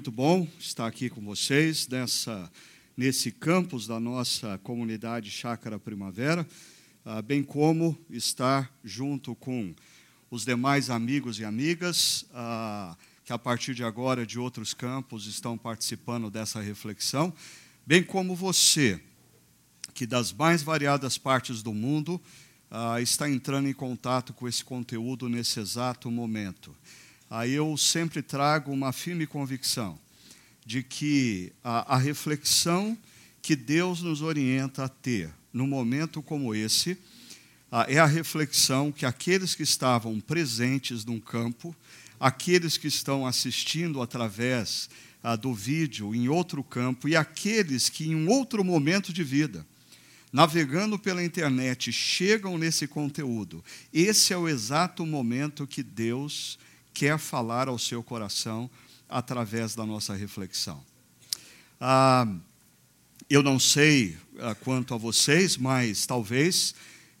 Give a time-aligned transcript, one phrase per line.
[0.00, 2.50] Muito bom estar aqui com vocês nessa,
[2.96, 6.48] nesse campus da nossa comunidade Chácara Primavera,
[7.04, 9.74] ah, bem como estar junto com
[10.30, 15.58] os demais amigos e amigas ah, que, a partir de agora, de outros campos, estão
[15.58, 17.30] participando dessa reflexão,
[17.86, 18.98] bem como você,
[19.92, 22.18] que das mais variadas partes do mundo
[22.70, 26.74] ah, está entrando em contato com esse conteúdo nesse exato momento
[27.30, 29.96] aí eu sempre trago uma firme convicção
[30.66, 32.98] de que a, a reflexão
[33.40, 36.98] que Deus nos orienta a ter num momento como esse
[37.86, 41.74] é a reflexão que aqueles que estavam presentes num campo,
[42.18, 44.90] aqueles que estão assistindo através
[45.40, 49.64] do vídeo em outro campo e aqueles que em um outro momento de vida,
[50.32, 53.64] navegando pela internet, chegam nesse conteúdo.
[53.92, 56.58] Esse é o exato momento que Deus
[57.00, 58.68] quer falar ao seu coração
[59.08, 60.84] através da nossa reflexão.
[61.80, 62.28] Ah,
[63.30, 66.74] eu não sei ah, quanto a vocês, mas talvez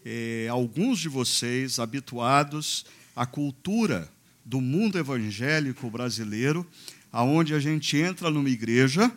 [0.04, 2.84] eh, alguns de vocês, habituados
[3.16, 4.06] à cultura
[4.44, 6.66] do mundo evangélico brasileiro,
[7.10, 9.10] aonde a gente entra numa igreja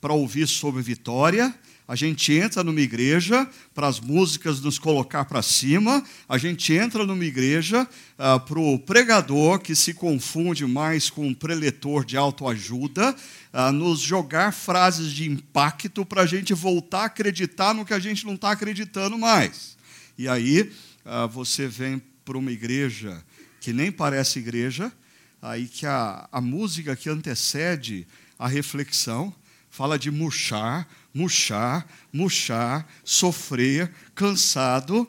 [0.00, 1.54] para ouvir sobre vitória,
[1.88, 7.06] a gente entra numa igreja para as músicas nos colocar para cima, a gente entra
[7.06, 13.14] numa igreja ah, para o pregador, que se confunde mais com um preletor de autoajuda,
[13.52, 18.00] ah, nos jogar frases de impacto para a gente voltar a acreditar no que a
[18.00, 19.76] gente não está acreditando mais.
[20.18, 20.72] E aí
[21.04, 23.22] ah, você vem para uma igreja
[23.60, 24.92] que nem parece igreja,
[25.40, 29.32] aí que a, a música que antecede a reflexão
[29.76, 35.06] fala de murchar, murchar, murchar, sofrer, cansado.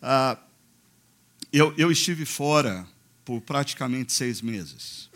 [0.00, 0.38] Ah,
[1.52, 2.86] eu, eu estive fora
[3.24, 5.10] por praticamente seis meses,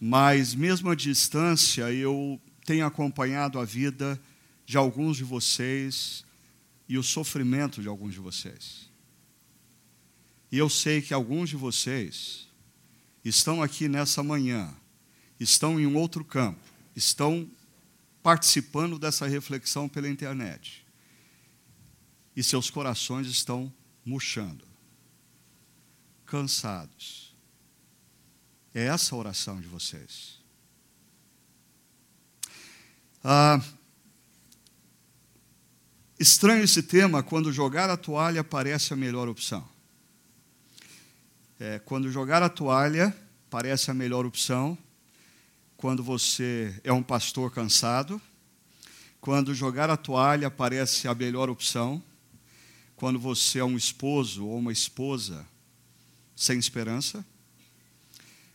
[0.00, 4.18] mas mesmo à distância eu tenho acompanhado a vida
[4.64, 6.24] de alguns de vocês
[6.88, 8.88] e o sofrimento de alguns de vocês.
[10.50, 12.48] E eu sei que alguns de vocês
[13.22, 14.72] estão aqui nessa manhã,
[15.38, 16.60] estão em um outro campo,
[16.96, 17.46] estão
[18.26, 20.84] participando dessa reflexão pela internet.
[22.34, 23.72] E seus corações estão
[24.04, 24.66] murchando,
[26.24, 27.36] cansados.
[28.74, 30.40] É essa a oração de vocês.
[33.22, 33.60] Ah,
[36.18, 39.64] estranho esse tema quando jogar a toalha parece a melhor opção.
[41.60, 43.16] É, quando jogar a toalha
[43.48, 44.76] parece a melhor opção,
[45.86, 48.20] quando você é um pastor cansado,
[49.20, 52.02] quando jogar a toalha parece a melhor opção,
[52.96, 55.46] quando você é um esposo ou uma esposa
[56.34, 57.24] sem esperança,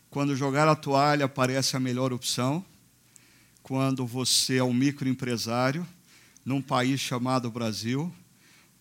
[0.09, 2.65] quando jogar a toalha parece a melhor opção,
[3.63, 5.87] quando você é um microempresário
[6.43, 8.13] num país chamado Brasil,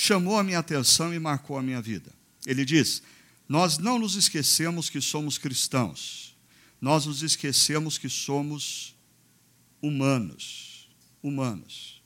[0.00, 2.12] chamou a minha atenção e marcou a minha vida.
[2.46, 3.02] Ele diz:
[3.48, 6.36] Nós não nos esquecemos que somos cristãos,
[6.80, 8.94] nós nos esquecemos que somos
[9.82, 10.88] humanos.
[11.20, 12.00] Humanos.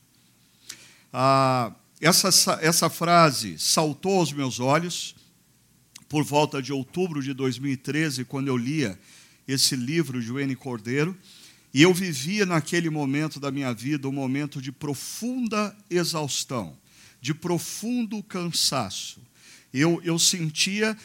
[1.13, 5.15] Ah, essa, essa frase saltou aos meus olhos
[6.09, 8.99] por volta de outubro de 2013, quando eu lia
[9.47, 11.15] esse livro de Wayne Cordeiro,
[11.75, 16.81] e eu vivia naquele momento da minha vida um momento de profunda exaustão
[17.23, 19.23] de profundo cansaço.
[19.73, 20.99] Eu, eu sentia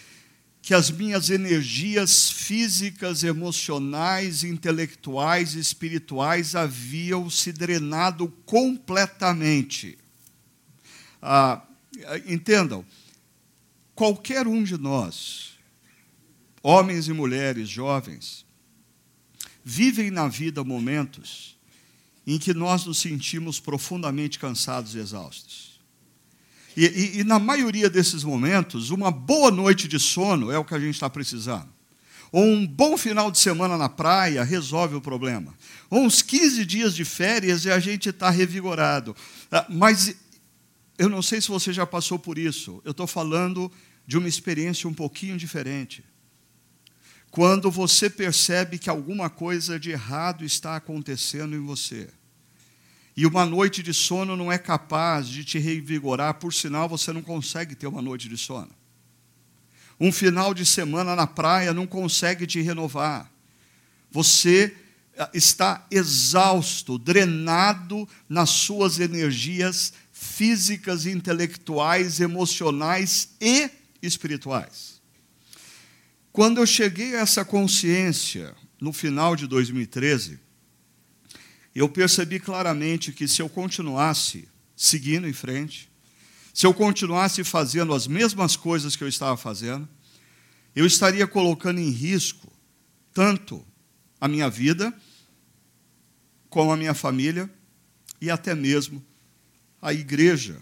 [0.64, 9.98] que as minhas energias físicas, emocionais, intelectuais e espirituais haviam se drenado completamente.
[11.22, 11.62] Ah,
[12.26, 12.84] entendam,
[13.94, 15.52] qualquer um de nós,
[16.64, 18.44] homens e mulheres, jovens,
[19.64, 21.56] vivem na vida momentos
[22.26, 25.67] em que nós nos sentimos profundamente cansados e exaustos.
[26.78, 30.76] E, e, e, na maioria desses momentos, uma boa noite de sono é o que
[30.76, 31.68] a gente está precisando.
[32.32, 35.56] Ou um bom final de semana na praia resolve o problema.
[35.90, 39.16] Ou uns 15 dias de férias e a gente está revigorado.
[39.52, 40.16] Ah, mas
[41.00, 42.80] eu não sei se você já passou por isso.
[42.86, 43.72] Eu estou falando
[44.06, 46.04] de uma experiência um pouquinho diferente.
[47.32, 52.08] Quando você percebe que alguma coisa de errado está acontecendo em você.
[53.18, 57.24] E uma noite de sono não é capaz de te revigorar, por sinal, você não
[57.24, 58.70] consegue ter uma noite de sono.
[60.00, 63.32] Um final de semana na praia não consegue te renovar.
[64.12, 64.78] Você
[65.18, 73.68] ah, está exausto, drenado nas suas energias físicas, intelectuais, emocionais e
[74.00, 75.02] espirituais.
[76.32, 80.40] Quando eu cheguei a essa consciência no final de 2013,
[81.80, 85.88] eu percebi claramente que se eu continuasse seguindo em frente,
[86.52, 89.88] se eu continuasse fazendo as mesmas coisas que eu estava fazendo,
[90.76, 92.52] eu estaria colocando em risco
[93.14, 93.64] tanto
[94.20, 94.92] a minha vida,
[96.50, 97.48] como a minha família
[98.20, 99.06] e até mesmo
[99.80, 100.60] a igreja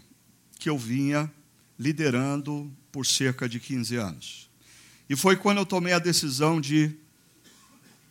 [0.59, 1.31] que eu vinha
[1.79, 4.50] liderando por cerca de 15 anos.
[5.09, 6.94] E foi quando eu tomei a decisão de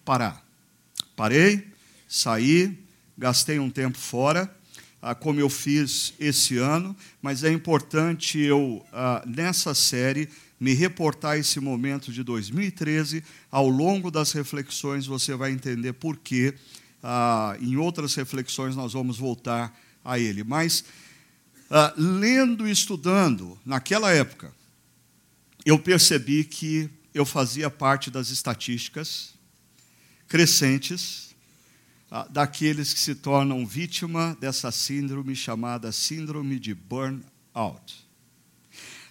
[0.06, 0.43] parar.
[1.15, 1.71] Parei,
[2.09, 2.84] saí,
[3.17, 4.51] gastei um tempo fora
[5.07, 11.37] ah, como eu fiz esse ano, mas é importante eu, ah, nessa série, me reportar
[11.37, 13.23] esse momento de 2013.
[13.51, 16.55] Ao longo das reflexões, você vai entender por que,
[17.03, 20.43] ah, em outras reflexões, nós vamos voltar a ele.
[20.43, 20.85] Mas,
[21.99, 24.55] lendo e estudando, naquela época,
[25.67, 29.35] eu percebi que eu fazia parte das estatísticas
[30.27, 31.24] crescentes
[32.31, 38.07] daqueles que se tornam vítima dessa síndrome chamada síndrome de burnout.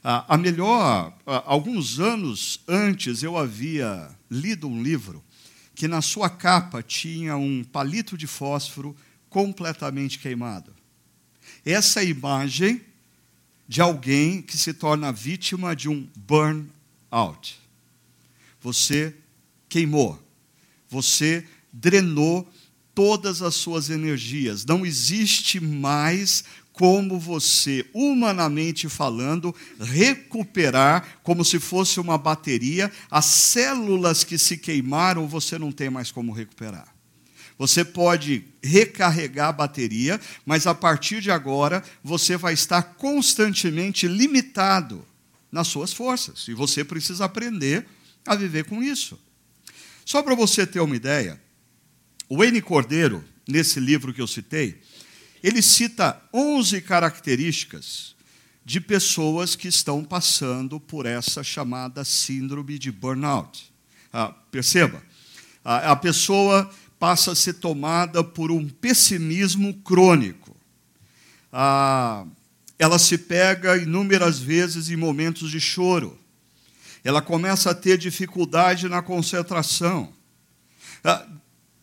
[0.01, 5.23] Ah, a melhor, ah, alguns anos antes eu havia lido um livro
[5.75, 8.95] que na sua capa tinha um palito de fósforo
[9.29, 10.73] completamente queimado.
[11.65, 12.81] Essa imagem
[13.67, 17.59] de alguém que se torna vítima de um burnout.
[18.61, 19.15] Você
[19.67, 20.21] queimou,
[20.89, 22.47] você drenou
[22.93, 24.65] todas as suas energias.
[24.65, 26.43] Não existe mais
[26.73, 35.27] como você, humanamente falando, recuperar como se fosse uma bateria, as células que se queimaram,
[35.27, 36.93] você não tem mais como recuperar.
[37.59, 45.05] Você pode recarregar a bateria, mas a partir de agora você vai estar constantemente limitado
[45.51, 47.85] nas suas forças, e você precisa aprender
[48.25, 49.19] a viver com isso.
[50.03, 51.39] Só para você ter uma ideia,
[52.35, 52.59] o N.
[52.63, 54.81] Cordeiro, nesse livro que eu citei,
[55.43, 58.15] ele cita 11 características
[58.65, 63.71] de pessoas que estão passando por essa chamada síndrome de burnout.
[64.11, 65.03] Ah, perceba,
[65.63, 70.57] a, a pessoa passa a ser tomada por um pessimismo crônico.
[71.51, 72.25] Ah,
[72.79, 76.17] ela se pega inúmeras vezes em momentos de choro.
[77.03, 80.11] Ela começa a ter dificuldade na concentração.
[81.03, 81.27] Ah,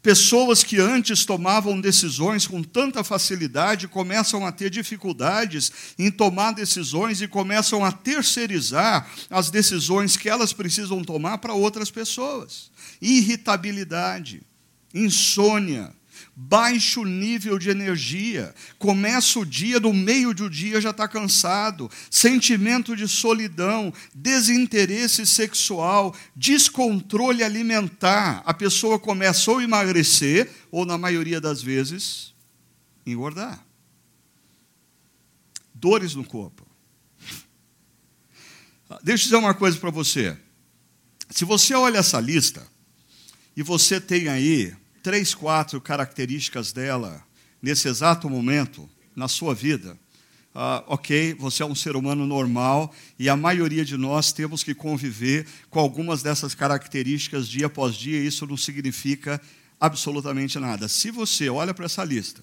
[0.02, 7.20] Pessoas que antes tomavam decisões com tanta facilidade começam a ter dificuldades em tomar decisões
[7.20, 12.70] e começam a terceirizar as decisões que elas precisam tomar para outras pessoas.
[13.00, 14.42] Irritabilidade,
[14.94, 15.94] insônia,
[16.42, 22.96] baixo nível de energia, começa o dia, no meio do dia já está cansado, sentimento
[22.96, 28.42] de solidão, desinteresse sexual, descontrole alimentar.
[28.46, 32.32] A pessoa começa ou emagrecer, ou, na maioria das vezes,
[33.04, 33.62] engordar.
[35.74, 36.66] Dores no corpo.
[39.02, 40.36] Deixa eu dizer uma coisa para você.
[41.28, 42.66] Se você olha essa lista,
[43.56, 47.24] e você tem aí três, quatro características dela
[47.60, 49.98] nesse exato momento na sua vida,
[50.54, 54.74] ah, ok, você é um ser humano normal e a maioria de nós temos que
[54.74, 59.40] conviver com algumas dessas características dia após dia, e isso não significa
[59.78, 60.88] absolutamente nada.
[60.88, 62.42] Se você olha para essa lista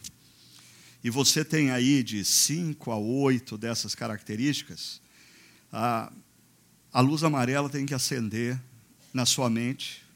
[1.03, 5.01] e você tem aí de cinco a oito dessas características,
[5.71, 6.11] a,
[6.93, 8.57] a luz amarela tem que acender
[9.13, 10.06] na sua mente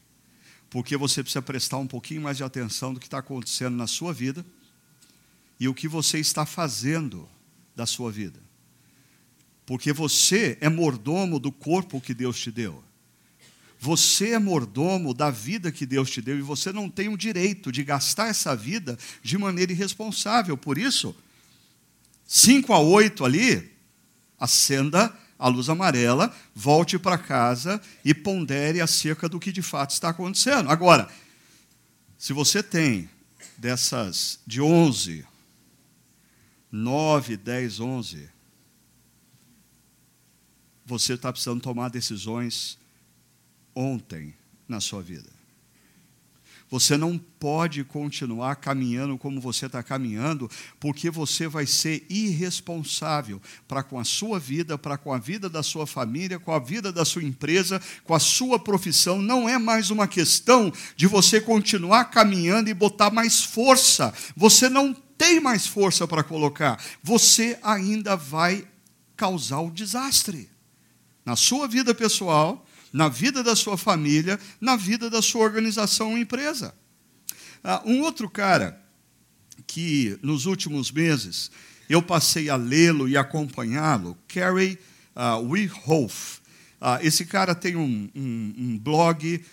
[0.72, 4.10] porque você precisa prestar um pouquinho mais de atenção do que está acontecendo na sua
[4.10, 4.42] vida
[5.60, 7.28] e o que você está fazendo
[7.76, 8.40] da sua vida.
[9.66, 12.82] Porque você é mordomo do corpo que Deus te deu.
[13.78, 17.70] Você é mordomo da vida que Deus te deu e você não tem o direito
[17.70, 20.56] de gastar essa vida de maneira irresponsável.
[20.56, 21.14] Por isso,
[22.26, 23.70] 5 a 8 ali,
[24.40, 30.10] acenda a luz amarela, volte para casa e pondere acerca do que de fato está
[30.10, 30.70] acontecendo.
[30.70, 31.10] Agora,
[32.16, 33.10] se você tem
[33.58, 35.26] dessas de 11,
[36.70, 38.30] 9, 10, 11,
[40.86, 42.78] você está precisando tomar decisões
[43.74, 44.36] ontem
[44.68, 45.41] na sua vida.
[46.72, 50.50] Você não pode continuar caminhando como você está caminhando,
[50.80, 55.62] porque você vai ser irresponsável para com a sua vida, para com a vida da
[55.62, 59.20] sua família, com a vida da sua empresa, com a sua profissão.
[59.20, 64.10] Não é mais uma questão de você continuar caminhando e botar mais força.
[64.34, 66.82] Você não tem mais força para colocar.
[67.02, 68.66] Você ainda vai
[69.14, 70.48] causar o desastre
[71.22, 76.18] na sua vida pessoal na vida da sua família, na vida da sua organização ou
[76.18, 76.74] empresa.
[77.64, 78.80] Ah, um outro cara
[79.66, 81.50] que nos últimos meses
[81.88, 84.78] eu passei a lê-lo e acompanhá-lo, Kerry
[85.14, 86.40] uh, Wehoff.
[86.80, 89.44] Uh, esse cara tem um, um, um blog,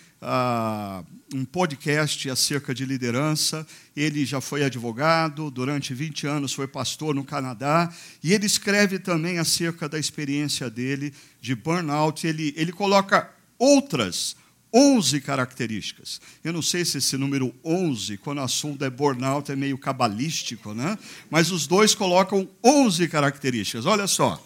[1.34, 3.66] um podcast acerca de liderança.
[3.96, 9.38] Ele já foi advogado, durante 20 anos foi pastor no Canadá, e ele escreve também
[9.38, 12.26] acerca da experiência dele de burnout.
[12.26, 14.36] Ele, ele coloca outras
[14.72, 16.20] 11 características.
[16.44, 20.72] Eu não sei se esse número 11, quando o assunto é burnout, é meio cabalístico,
[20.74, 20.96] né?
[21.28, 23.86] mas os dois colocam 11 características.
[23.86, 24.42] Olha só.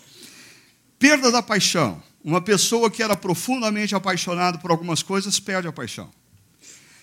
[0.98, 2.02] Perda da paixão.
[2.24, 6.10] Uma pessoa que era profundamente apaixonada por algumas coisas perde a paixão.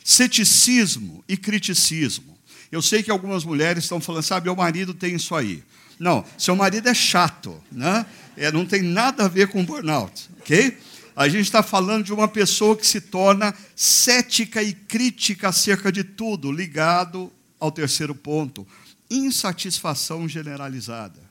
[0.04, 2.36] Ceticismo e criticismo.
[2.72, 5.64] Eu sei que algumas mulheres estão falando, sabe, meu marido tem isso aí.
[6.00, 8.04] Não, seu marido é chato, né?
[8.36, 10.76] É, não tem nada a ver com burnout, ok?
[11.16, 16.04] A gente está falando de uma pessoa que se torna cética e crítica acerca de
[16.04, 18.66] tudo, ligado ao terceiro ponto:
[19.12, 21.31] insatisfação generalizada.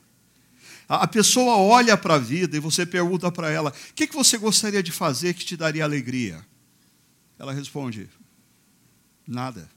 [0.93, 4.37] A pessoa olha para a vida e você pergunta para ela: o que, que você
[4.37, 6.45] gostaria de fazer que te daria alegria?
[7.39, 8.09] Ela responde:
[9.25, 9.69] nada.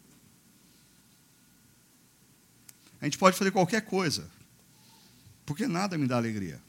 [3.00, 4.28] A gente pode fazer qualquer coisa,
[5.46, 6.60] porque nada me dá alegria.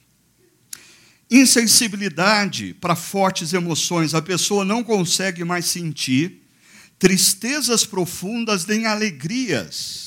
[1.31, 6.43] Insensibilidade para fortes emoções, a pessoa não consegue mais sentir
[6.99, 10.04] tristezas profundas nem alegrias.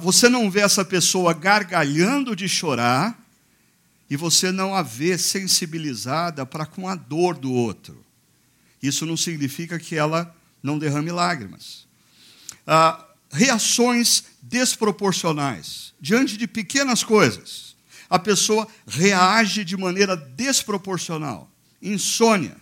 [0.00, 3.18] Você não vê essa pessoa gargalhando de chorar
[4.10, 8.04] e você não a vê sensibilizada para com a dor do outro.
[8.82, 11.86] Isso não significa que ela não derrame lágrimas.
[12.66, 17.72] Ah, reações desproporcionais diante de pequenas coisas
[18.12, 21.50] a pessoa reage de maneira desproporcional.
[21.80, 22.58] Insônia,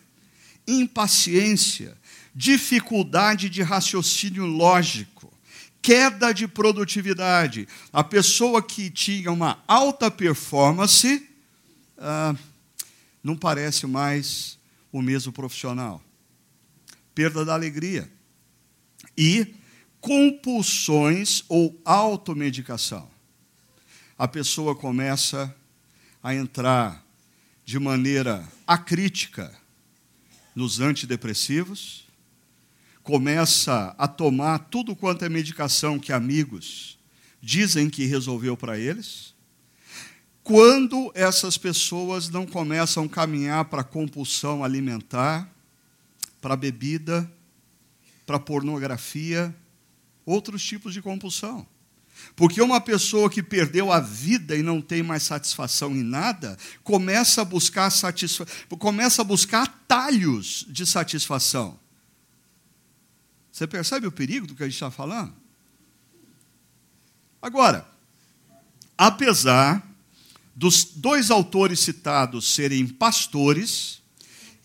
[0.64, 1.98] impaciência,
[2.32, 5.29] dificuldade de raciocínio lógico,
[5.82, 7.66] queda de produtividade.
[7.92, 11.26] A pessoa que tinha uma alta performance
[11.98, 12.34] ah,
[13.22, 14.58] não parece mais
[14.92, 16.02] o mesmo profissional.
[17.14, 18.10] Perda da alegria.
[19.16, 19.54] E
[20.00, 23.10] compulsões ou automedicação
[24.20, 25.56] a pessoa começa
[26.22, 27.02] a entrar
[27.64, 29.50] de maneira acrítica
[30.54, 32.04] nos antidepressivos,
[33.10, 36.96] começa a tomar tudo quanto é medicação que amigos
[37.42, 39.34] dizem que resolveu para eles.
[40.44, 45.52] Quando essas pessoas não começam a caminhar para compulsão alimentar,
[46.40, 47.28] para bebida,
[48.24, 49.52] para pornografia,
[50.24, 51.66] outros tipos de compulsão.
[52.36, 57.42] Porque uma pessoa que perdeu a vida e não tem mais satisfação em nada, começa
[57.42, 58.46] a buscar satisfa
[58.78, 61.76] começa a buscar atalhos de satisfação.
[63.50, 65.34] Você percebe o perigo do que a gente está falando?
[67.42, 67.86] Agora,
[68.96, 69.86] apesar
[70.54, 74.02] dos dois autores citados serem pastores,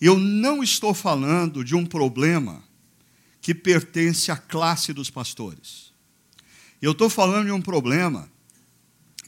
[0.00, 2.62] eu não estou falando de um problema
[3.40, 5.92] que pertence à classe dos pastores.
[6.82, 8.30] Eu estou falando de um problema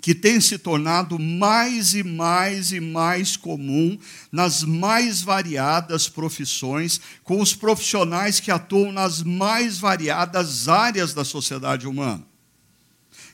[0.01, 3.99] que tem se tornado mais e mais e mais comum
[4.31, 11.87] nas mais variadas profissões, com os profissionais que atuam nas mais variadas áreas da sociedade
[11.87, 12.25] humana.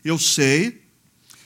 [0.05, 0.83] Eu sei,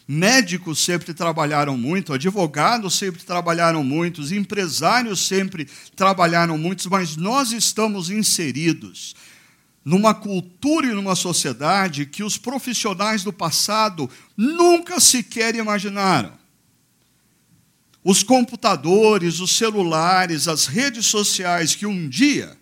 [0.07, 8.11] médicos sempre trabalharam muito, advogados sempre trabalharam muito, empresários sempre trabalharam muito, mas nós estamos
[8.11, 9.15] inseridos
[9.85, 16.37] numa cultura e numa sociedade que os profissionais do passado nunca sequer imaginaram.
[18.05, 22.59] os computadores, os celulares, as redes sociais que um dia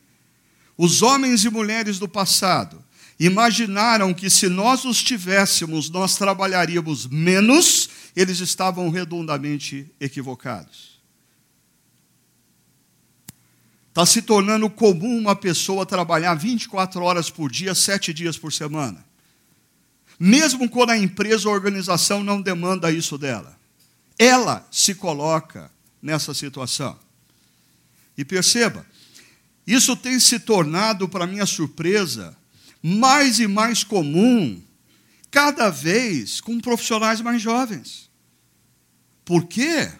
[0.76, 2.84] os homens e mulheres do passado
[3.18, 10.95] imaginaram que se nós os tivéssemos, nós trabalharíamos menos, eles estavam redondamente equivocados.
[13.96, 19.02] Está se tornando comum uma pessoa trabalhar 24 horas por dia, sete dias por semana.
[20.20, 23.58] Mesmo quando a empresa ou a organização não demanda isso dela.
[24.18, 25.70] Ela se coloca
[26.02, 26.98] nessa situação.
[28.18, 28.84] E perceba,
[29.66, 32.36] isso tem se tornado, para minha surpresa,
[32.82, 34.62] mais e mais comum,
[35.30, 38.10] cada vez com profissionais mais jovens.
[39.24, 39.90] Por quê?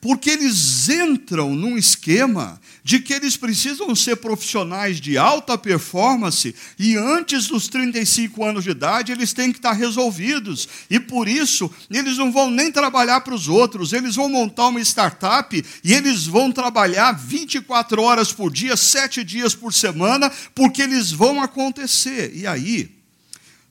[0.00, 6.96] Porque eles entram num esquema de que eles precisam ser profissionais de alta performance e
[6.96, 10.68] antes dos 35 anos de idade eles têm que estar resolvidos.
[10.88, 14.80] E por isso, eles não vão nem trabalhar para os outros, eles vão montar uma
[14.80, 21.10] startup e eles vão trabalhar 24 horas por dia, 7 dias por semana, porque eles
[21.10, 22.32] vão acontecer.
[22.34, 22.90] E aí,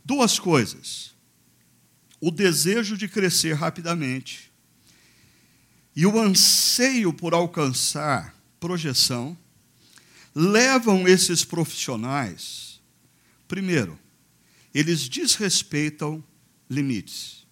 [0.03, 1.15] duas coisas.
[2.19, 4.46] O desejo de crescer rapidamente
[5.97, 9.35] e o anseio por alcançar projeção
[10.35, 12.79] levam esses profissionais,
[13.47, 13.97] primeiro,
[14.75, 16.23] eles desrespeitam
[16.69, 17.47] limites.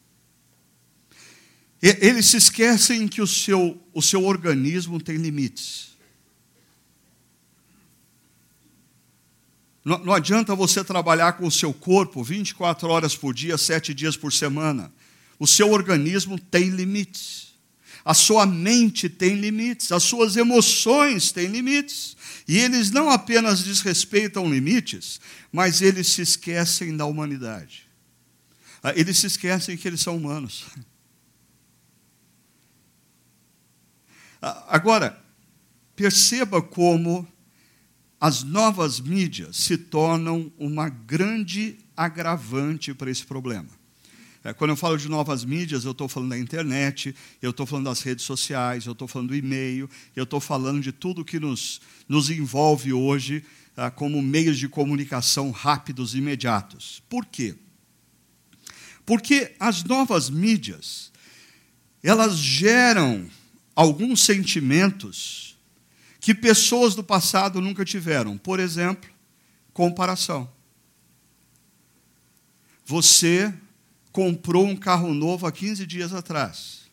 [1.82, 5.98] Eles se esquecem que o seu, o seu organismo tem limites.
[9.84, 14.16] Não, não adianta você trabalhar com o seu corpo 24 horas por dia, 7 dias
[14.16, 14.94] por semana.
[15.40, 17.55] O seu organismo tem limites.
[18.06, 22.16] A sua mente tem limites, as suas emoções têm limites.
[22.48, 25.20] E eles não apenas desrespeitam limites,
[25.52, 27.90] mas eles se esquecem da humanidade.
[28.84, 30.66] Ah, eles se esquecem que eles são humanos.
[34.42, 35.20] Ah, agora,
[35.96, 37.28] perceba como
[38.20, 43.70] as novas mídias se tornam uma grande agravante para esse problema.
[44.46, 47.86] É, quando eu falo de novas mídias, eu estou falando da internet, eu estou falando
[47.86, 51.82] das redes sociais, eu estou falando do e-mail, eu estou falando de tudo que nos,
[52.08, 53.44] nos envolve hoje
[53.76, 57.02] ah, como meios de comunicação rápidos e imediatos.
[57.10, 57.56] Por quê?
[59.04, 61.12] Porque as novas mídias,
[62.04, 63.28] elas geram
[63.76, 65.58] alguns sentimentos
[66.20, 68.38] que pessoas do passado nunca tiveram.
[68.38, 69.10] Por exemplo,
[69.74, 70.48] comparação.
[72.86, 73.52] Você
[74.16, 76.84] comprou um carro novo há 15 dias atrás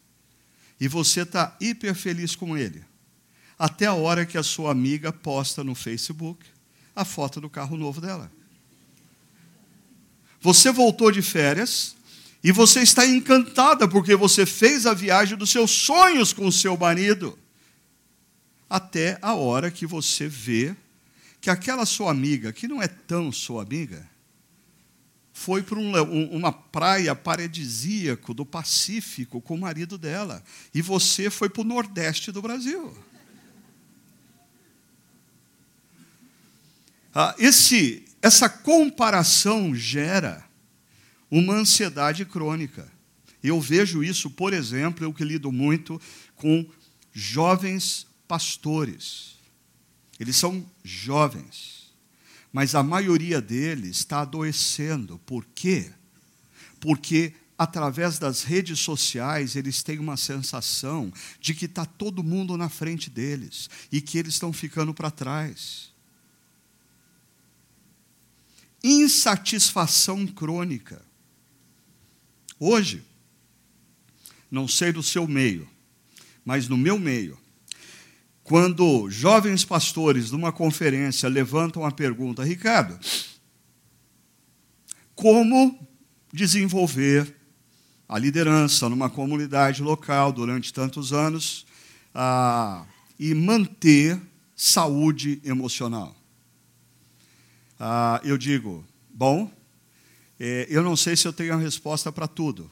[0.80, 2.84] e você está hiper feliz com ele,
[3.56, 6.44] até a hora que a sua amiga posta no Facebook
[6.96, 8.28] a foto do carro novo dela.
[10.40, 11.94] Você voltou de férias
[12.42, 16.76] e você está encantada porque você fez a viagem dos seus sonhos com o seu
[16.76, 17.38] marido.
[18.68, 20.74] Até a hora que você vê
[21.40, 24.10] que aquela sua amiga, que não é tão sua amiga,
[25.42, 25.92] foi para um,
[26.30, 30.40] uma praia paradisíaco do Pacífico com o marido dela.
[30.72, 32.96] E você foi para o Nordeste do Brasil.
[37.12, 40.44] Ah, esse, essa comparação gera
[41.28, 42.88] uma ansiedade crônica.
[43.42, 46.00] Eu vejo isso, por exemplo, eu que lido muito
[46.36, 46.64] com
[47.12, 49.34] jovens pastores.
[50.20, 51.81] Eles são jovens
[52.52, 55.18] mas a maioria deles está adoecendo.
[55.24, 55.90] Por quê?
[56.78, 62.68] Porque através das redes sociais eles têm uma sensação de que está todo mundo na
[62.68, 65.92] frente deles e que eles estão ficando para trás.
[68.84, 71.02] Insatisfação crônica.
[72.58, 73.02] Hoje,
[74.50, 75.68] não sei do seu meio,
[76.44, 77.38] mas no meu meio,
[78.44, 82.98] quando jovens pastores numa conferência levantam a pergunta, Ricardo,
[85.14, 85.86] como
[86.32, 87.36] desenvolver
[88.08, 91.64] a liderança numa comunidade local durante tantos anos
[92.14, 92.84] ah,
[93.18, 94.20] e manter
[94.56, 96.16] saúde emocional?
[97.78, 99.50] Ah, eu digo, bom,
[100.38, 102.70] é, eu não sei se eu tenho a resposta para tudo,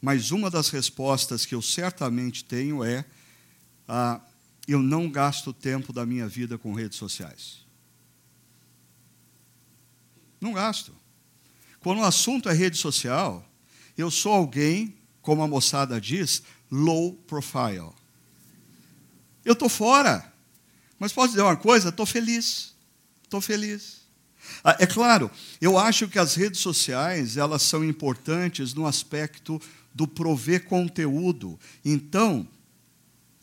[0.00, 3.04] mas uma das respostas que eu certamente tenho é
[3.88, 4.20] ah,
[4.66, 7.64] eu não gasto tempo da minha vida com redes sociais.
[10.40, 10.94] Não gasto.
[11.80, 13.48] Quando o assunto é rede social,
[13.96, 17.90] eu sou alguém, como a moçada diz, low profile.
[19.44, 20.32] Eu estou fora.
[20.98, 21.88] Mas posso dizer uma coisa?
[21.88, 22.74] Estou feliz.
[23.24, 24.02] Estou feliz.
[24.62, 29.60] Ah, é claro, eu acho que as redes sociais elas são importantes no aspecto
[29.94, 31.58] do prover conteúdo.
[31.84, 32.46] Então,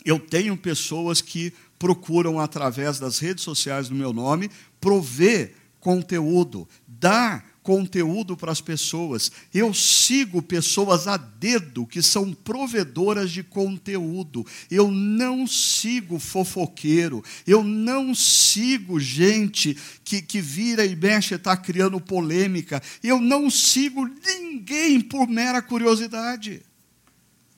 [0.06, 7.50] eu tenho pessoas que procuram, através das redes sociais do meu nome, prover conteúdo, dar
[7.64, 9.32] conteúdo para as pessoas.
[9.54, 14.46] Eu sigo pessoas a dedo que são provedoras de conteúdo.
[14.72, 17.24] Eu não sigo fofoqueiro.
[17.46, 22.82] Eu não sigo gente que, que vira e mexe está criando polêmica.
[23.04, 26.64] Eu não sigo ninguém por mera curiosidade.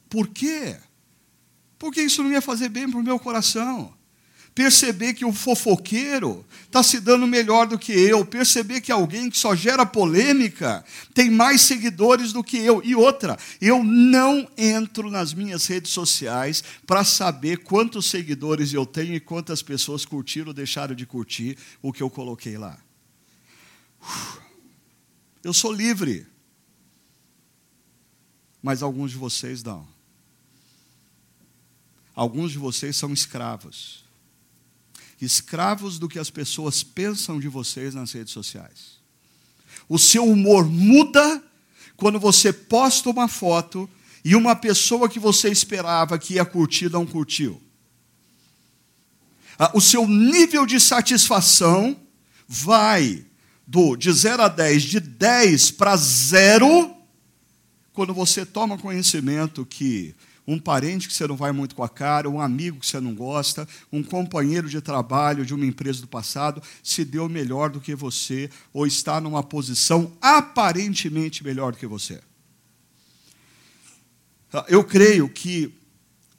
[0.09, 0.77] Por quê?
[1.81, 3.91] Porque isso não ia fazer bem para o meu coração
[4.53, 9.37] perceber que o fofoqueiro está se dando melhor do que eu, perceber que alguém que
[9.37, 12.81] só gera polêmica tem mais seguidores do que eu.
[12.83, 19.15] E outra, eu não entro nas minhas redes sociais para saber quantos seguidores eu tenho
[19.15, 22.77] e quantas pessoas curtiram ou deixaram de curtir o que eu coloquei lá.
[25.43, 26.27] Eu sou livre.
[28.61, 30.00] Mas alguns de vocês não.
[32.15, 34.01] Alguns de vocês são escravos
[35.25, 38.99] escravos do que as pessoas pensam de vocês nas redes sociais.
[39.87, 41.43] O seu humor muda
[41.95, 43.89] quando você posta uma foto
[44.25, 47.61] e uma pessoa que você esperava que ia curtir não curtiu.
[49.57, 51.95] Ah, o seu nível de satisfação
[52.47, 53.25] vai
[53.67, 56.95] do de 0 a 10, de 10 para 0,
[57.93, 60.15] quando você toma conhecimento que
[60.47, 63.13] um parente que você não vai muito com a cara, um amigo que você não
[63.13, 67.95] gosta, um companheiro de trabalho de uma empresa do passado se deu melhor do que
[67.95, 72.21] você ou está numa posição aparentemente melhor do que você.
[74.51, 75.73] Ah, eu creio que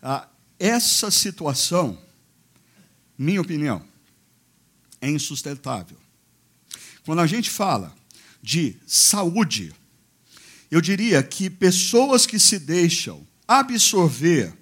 [0.02, 1.98] ah, essa situação,
[3.16, 3.82] minha opinião,
[5.00, 5.96] é insustentável.
[7.04, 7.94] Quando a gente fala
[8.42, 9.72] de saúde,
[10.70, 14.52] eu diria que pessoas que se deixam absorver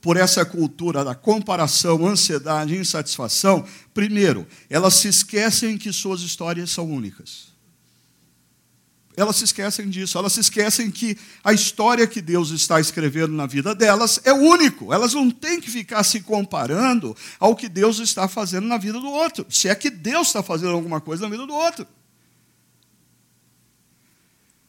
[0.00, 6.70] por essa cultura da comparação, ansiedade e insatisfação, primeiro, elas se esquecem que suas histórias
[6.70, 7.48] são únicas.
[9.16, 13.46] Elas se esquecem disso, elas se esquecem que a história que Deus está escrevendo na
[13.46, 14.94] vida delas é único.
[14.94, 19.10] Elas não têm que ficar se comparando ao que Deus está fazendo na vida do
[19.10, 21.84] outro, se é que Deus está fazendo alguma coisa na vida do outro.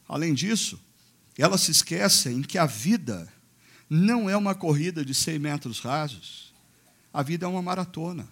[0.08, 0.80] Além disso,
[1.38, 3.32] elas se esquecem que a vida
[3.90, 6.54] não é uma corrida de 100 metros rasos.
[7.12, 8.28] A vida é uma maratona.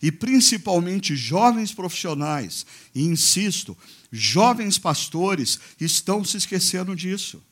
[0.00, 3.76] E principalmente jovens profissionais, e insisto,
[4.10, 7.42] jovens pastores estão se esquecendo disso.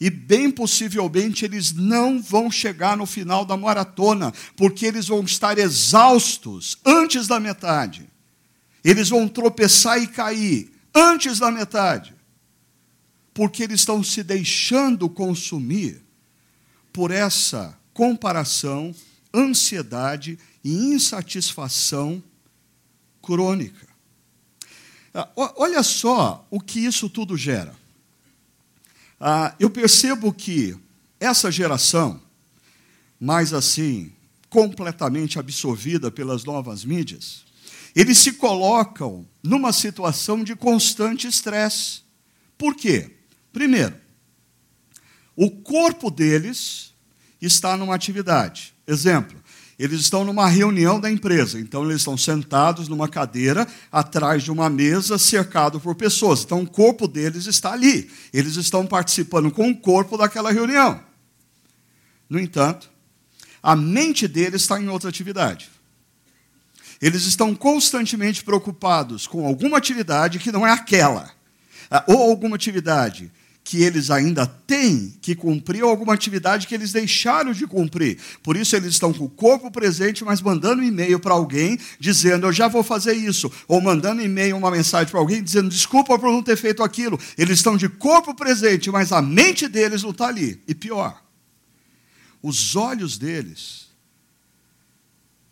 [0.00, 5.58] E bem possivelmente eles não vão chegar no final da maratona, porque eles vão estar
[5.58, 8.06] exaustos antes da metade.
[8.84, 12.15] Eles vão tropeçar e cair antes da metade
[13.36, 16.02] porque eles estão se deixando consumir
[16.90, 18.94] por essa comparação,
[19.32, 22.22] ansiedade e insatisfação
[23.20, 23.86] crônica.
[25.12, 27.76] Ah, olha só o que isso tudo gera.
[29.20, 30.74] Ah, eu percebo que
[31.20, 32.18] essa geração,
[33.20, 34.10] mais assim,
[34.48, 37.44] completamente absorvida pelas novas mídias,
[37.94, 42.00] eles se colocam numa situação de constante estresse.
[42.56, 43.15] Por quê?
[43.56, 43.94] Primeiro,
[45.34, 46.92] o corpo deles
[47.40, 48.74] está numa atividade.
[48.86, 49.34] Exemplo,
[49.78, 54.68] eles estão numa reunião da empresa, então eles estão sentados numa cadeira atrás de uma
[54.68, 56.44] mesa, cercado por pessoas.
[56.44, 58.10] Então o corpo deles está ali.
[58.30, 61.00] Eles estão participando com o corpo daquela reunião.
[62.28, 62.90] No entanto,
[63.62, 65.70] a mente deles está em outra atividade.
[67.00, 71.30] Eles estão constantemente preocupados com alguma atividade que não é aquela,
[71.90, 73.32] ah, ou alguma atividade
[73.66, 78.16] que eles ainda têm que cumprir ou alguma atividade que eles deixaram de cumprir.
[78.40, 82.46] Por isso eles estão com o corpo presente, mas mandando um e-mail para alguém dizendo
[82.46, 86.30] eu já vou fazer isso, ou mandando e-mail, uma mensagem para alguém dizendo desculpa por
[86.30, 87.18] não ter feito aquilo.
[87.36, 90.62] Eles estão de corpo presente, mas a mente deles não está ali.
[90.68, 91.20] E pior,
[92.40, 93.88] os olhos deles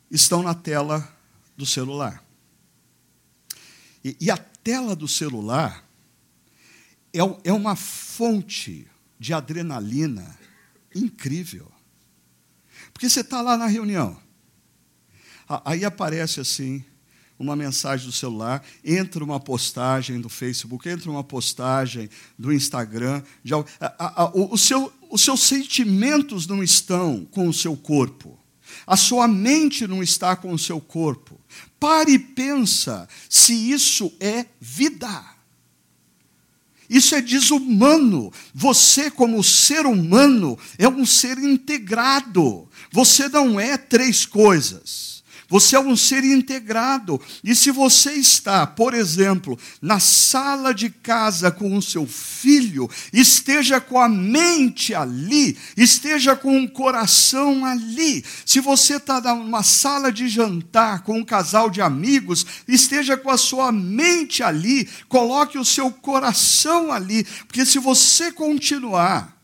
[0.09, 1.13] estão na tela
[1.57, 2.23] do celular.
[4.05, 5.84] E, e a tela do celular
[7.15, 8.87] é, é uma fonte
[9.19, 10.37] de adrenalina
[10.95, 11.71] incrível.
[12.93, 14.17] Porque você está lá na reunião,
[15.65, 16.85] aí aparece assim,
[17.39, 23.23] uma mensagem do celular, entra uma postagem do Facebook, entra uma postagem do Instagram.
[23.43, 28.39] De, a, a, a, o, seu, os seus sentimentos não estão com o seu corpo.
[28.87, 31.41] A sua mente não está com o seu corpo.
[31.79, 35.34] Pare e pensa se isso é vida.
[36.89, 38.33] Isso é desumano.
[38.55, 42.69] Você, como ser humano, é um ser integrado.
[42.91, 45.14] Você não é três coisas.
[45.49, 47.21] Você é um ser integrado.
[47.43, 53.81] E se você está, por exemplo, na sala de casa com o seu filho, esteja
[53.81, 58.25] com a mente ali, esteja com o coração ali.
[58.45, 63.39] Se você está numa sala de jantar com um casal de amigos, esteja com a
[63.39, 69.35] sua mente ali, coloque o seu coração ali, porque se você continuar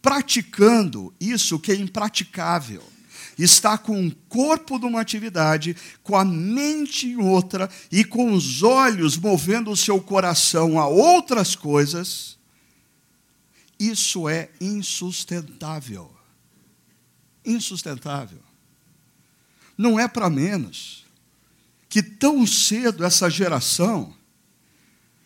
[0.00, 2.91] praticando isso que é impraticável,
[3.38, 9.16] está com o corpo numa atividade, com a mente em outra e com os olhos
[9.16, 12.38] movendo o seu coração a outras coisas,
[13.78, 16.10] isso é insustentável.
[17.44, 18.38] Insustentável.
[19.76, 21.04] Não é para menos
[21.88, 24.14] que tão cedo essa geração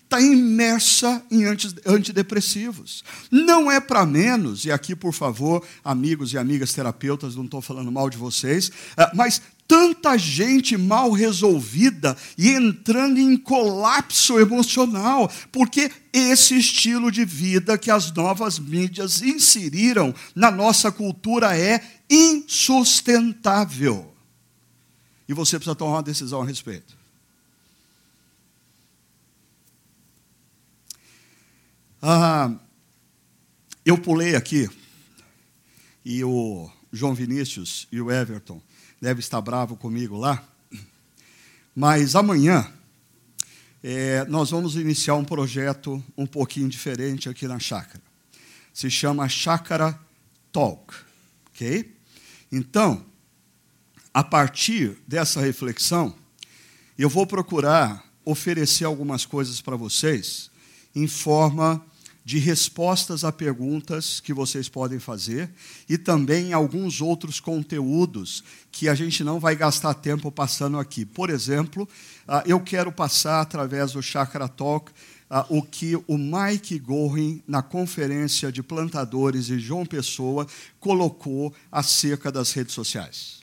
[0.06, 1.44] está imersa em
[1.84, 3.04] antidepressivos.
[3.30, 7.90] Não é para menos, e aqui, por favor, amigos e amigas terapeutas, não estou falando
[7.90, 15.90] mal de vocês, ah, mas tanta gente mal resolvida e entrando em colapso emocional, porque
[16.12, 24.14] esse estilo de vida que as novas mídias inseriram na nossa cultura é insustentável.
[25.28, 26.95] E você precisa tomar uma decisão a respeito.
[32.08, 32.54] Ah,
[33.84, 34.70] eu pulei aqui,
[36.04, 38.62] e o João Vinícius e o Everton
[39.00, 40.40] devem estar bravos comigo lá,
[41.74, 42.72] mas amanhã
[43.82, 48.00] é, nós vamos iniciar um projeto um pouquinho diferente aqui na chácara.
[48.72, 49.98] Se chama Chácara
[50.52, 50.94] Talk,
[51.48, 51.92] ok?
[52.52, 53.04] Então,
[54.14, 56.14] a partir dessa reflexão,
[56.96, 60.52] eu vou procurar oferecer algumas coisas para vocês
[60.94, 61.84] em forma
[62.26, 65.48] de respostas a perguntas que vocês podem fazer
[65.88, 71.04] e também alguns outros conteúdos que a gente não vai gastar tempo passando aqui.
[71.04, 71.88] Por exemplo,
[72.26, 74.90] ah, eu quero passar através do Chakra Talk
[75.30, 80.48] ah, o que o Mike Gorin, na conferência de plantadores de João Pessoa,
[80.80, 83.35] colocou acerca das redes sociais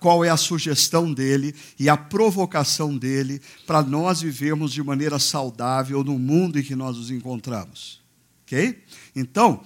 [0.00, 6.02] qual é a sugestão dele e a provocação dele para nós vivermos de maneira saudável
[6.02, 8.02] no mundo em que nós nos encontramos.
[8.42, 8.82] Ok?
[9.14, 9.62] Então,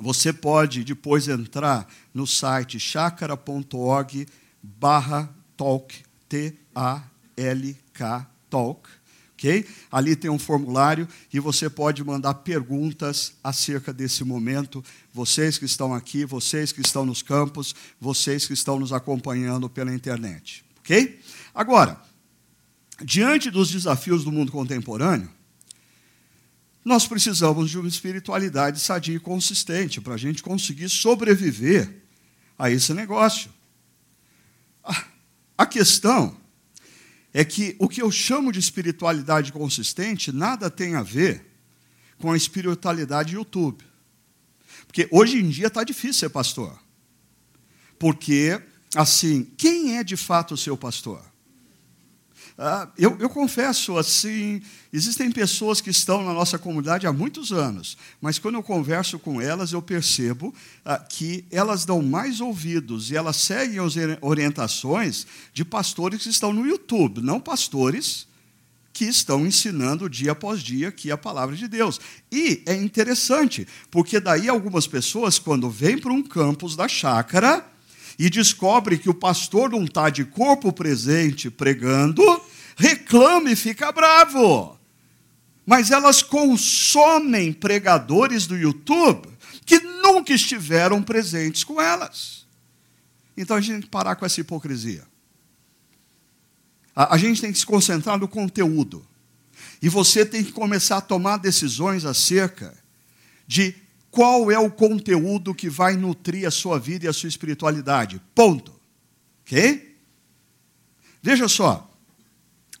[0.00, 4.26] você pode depois entrar no site chacara.org
[4.62, 5.94] barra talk,
[6.28, 8.88] T-A-L-K, talk,
[9.38, 9.64] ok?
[9.90, 14.84] Ali tem um formulário e você pode mandar perguntas acerca desse momento.
[15.14, 19.94] Vocês que estão aqui, vocês que estão nos campos, vocês que estão nos acompanhando pela
[19.94, 21.20] internet, ok?
[21.54, 22.02] Agora,
[23.02, 25.30] diante dos desafios do mundo contemporâneo,
[26.84, 32.02] nós precisamos de uma espiritualidade sadia e consistente para a gente conseguir sobreviver
[32.58, 33.50] a esse negócio.
[35.56, 36.36] A questão
[37.32, 41.46] é que o que eu chamo de espiritualidade consistente nada tem a ver
[42.18, 43.84] com a espiritualidade YouTube.
[44.86, 46.78] Porque hoje em dia está difícil ser pastor.
[47.98, 48.60] Porque,
[48.94, 51.22] assim, quem é de fato o seu pastor?
[52.60, 54.60] Ah, eu, eu, confesso, assim,
[54.92, 59.40] existem pessoas que estão na nossa comunidade há muitos anos, mas quando eu converso com
[59.40, 60.52] elas, eu percebo
[60.84, 66.52] ah, que elas dão mais ouvidos e elas seguem as orientações de pastores que estão
[66.52, 68.26] no YouTube, não pastores
[68.92, 72.00] que estão ensinando dia após dia aqui a palavra de Deus.
[72.32, 77.64] E é interessante, porque daí algumas pessoas, quando vêm para um campus da chácara,
[78.18, 82.22] e descobre que o pastor não está de corpo presente pregando,
[82.76, 84.76] reclama e fica bravo.
[85.64, 89.28] Mas elas consomem pregadores do YouTube
[89.64, 92.46] que nunca estiveram presentes com elas.
[93.36, 95.06] Então a gente tem que parar com essa hipocrisia.
[96.96, 99.06] A, a gente tem que se concentrar no conteúdo.
[99.80, 102.76] E você tem que começar a tomar decisões acerca
[103.46, 103.76] de
[104.18, 108.20] qual é o conteúdo que vai nutrir a sua vida e a sua espiritualidade.
[108.34, 108.74] Ponto.
[109.42, 109.96] Ok?
[111.22, 111.88] Veja só.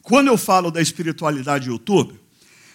[0.02, 2.20] Quando eu falo da espiritualidade YouTube,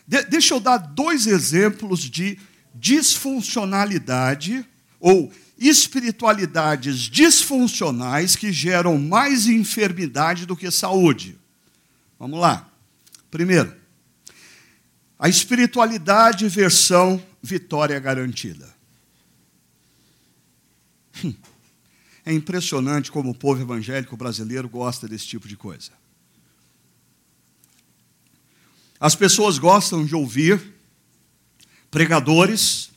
[0.08, 2.40] de, deixa eu dar dois exemplos de
[2.74, 4.66] disfuncionalidade
[4.98, 11.38] ou espiritualidades disfuncionais que geram mais enfermidade do que saúde.
[12.18, 12.72] Vamos lá.
[13.30, 13.76] Primeiro,
[15.20, 18.74] a espiritualidade versão vitória garantida.
[21.24, 21.36] Hum.
[22.26, 25.92] É impressionante como o povo evangélico brasileiro gosta desse tipo de coisa.
[28.98, 30.74] As pessoas gostam de ouvir
[31.92, 32.93] pregadores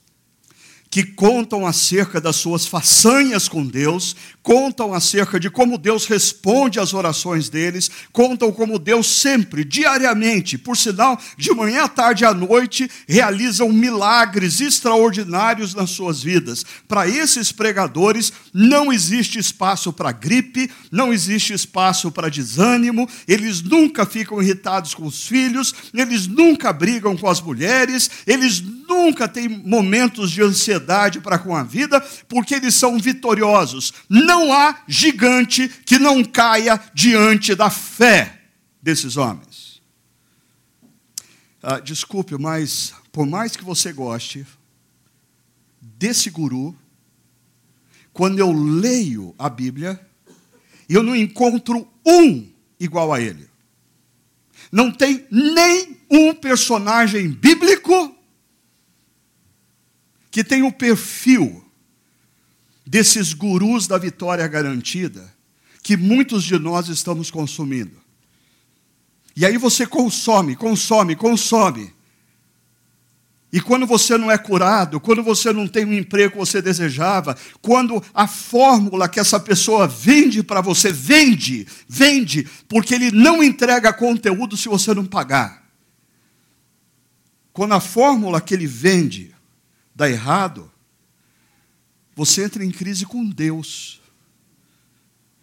[0.90, 6.94] que contam acerca das suas façanhas com Deus, contam acerca de como Deus responde às
[6.94, 12.88] orações deles, contam como Deus sempre, diariamente, por sinal, de manhã à tarde à noite,
[13.08, 16.64] realizam milagres extraordinários nas suas vidas.
[16.86, 24.06] Para esses pregadores, não existe espaço para gripe, não existe espaço para desânimo, eles nunca
[24.06, 30.30] ficam irritados com os filhos, eles nunca brigam com as mulheres, eles nunca têm momentos
[30.30, 30.75] de ansiedade
[31.20, 33.92] para com a vida, porque eles são vitoriosos.
[34.08, 38.40] Não há gigante que não caia diante da fé
[38.82, 39.82] desses homens.
[41.62, 44.46] Ah, desculpe, mas por mais que você goste
[45.80, 46.76] desse guru,
[48.12, 50.00] quando eu leio a Bíblia,
[50.88, 53.48] eu não encontro um igual a ele.
[54.70, 58.15] Não tem nem um personagem bíblico
[60.36, 61.64] que tem o perfil
[62.86, 65.34] desses gurus da vitória garantida
[65.82, 67.96] que muitos de nós estamos consumindo.
[69.34, 71.90] E aí você consome, consome, consome.
[73.50, 77.34] E quando você não é curado, quando você não tem o emprego que você desejava,
[77.62, 83.90] quando a fórmula que essa pessoa vende para você, vende, vende, porque ele não entrega
[83.90, 85.64] conteúdo se você não pagar.
[87.54, 89.34] Quando a fórmula que ele vende
[89.96, 90.70] dá errado,
[92.14, 93.98] você entra em crise com Deus.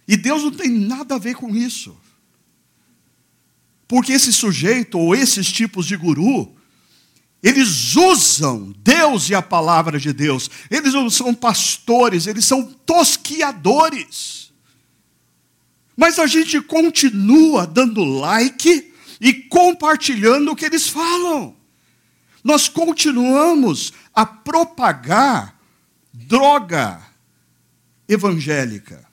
[0.08, 1.98] E Deus não tem nada a ver com isso.
[3.88, 6.56] Porque esse sujeito ou esses tipos de guru,
[7.42, 10.50] eles usam Deus e a palavra de Deus.
[10.70, 14.54] Eles não são pastores, eles são tosquiadores.
[15.98, 21.56] Mas a gente continua dando like e compartilhando o que eles falam.
[22.44, 25.58] Nós continuamos a propagar
[26.12, 27.02] droga
[28.08, 29.08] evangélica.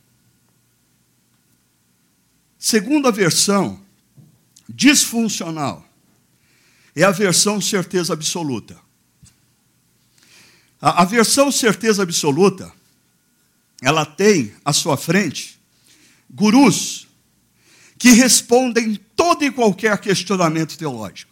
[2.58, 3.80] Segunda versão,
[4.68, 5.86] disfuncional,
[6.94, 8.78] é a versão certeza absoluta.
[10.80, 12.72] A, a versão certeza absoluta,
[13.80, 15.58] ela tem à sua frente
[16.28, 17.08] gurus
[17.98, 21.29] que respondem todo e qualquer questionamento teológico.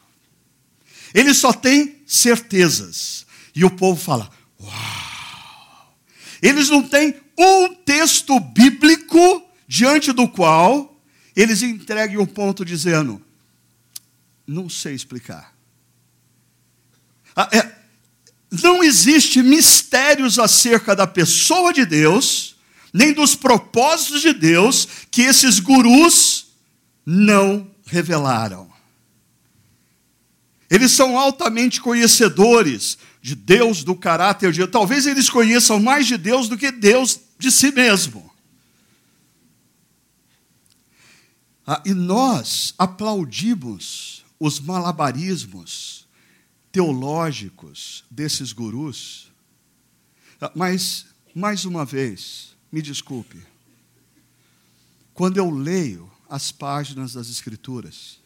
[1.15, 3.27] Eles só têm certezas.
[3.55, 5.97] E o povo fala: Uau!
[6.41, 11.01] Eles não têm um texto bíblico diante do qual
[11.37, 13.23] eles entreguem um ponto dizendo:
[14.47, 15.55] não sei explicar.
[17.37, 17.73] Ah, é,
[18.51, 22.57] não existe mistérios acerca da pessoa de Deus,
[22.93, 26.49] nem dos propósitos de Deus, que esses gurus
[27.05, 28.68] não revelaram.
[30.71, 34.71] Eles são altamente conhecedores de Deus, do caráter de Deus.
[34.71, 38.31] Talvez eles conheçam mais de Deus do que Deus de si mesmo.
[41.67, 46.07] Ah, e nós aplaudimos os malabarismos
[46.73, 49.31] teológicos desses gurus.
[50.41, 53.43] Ah, mas, mais uma vez, me desculpe,
[55.13, 58.19] quando eu leio as páginas das Escrituras,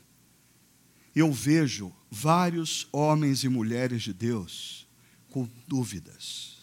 [1.15, 4.87] eu vejo vários homens e mulheres de Deus
[5.31, 6.59] com dúvidas.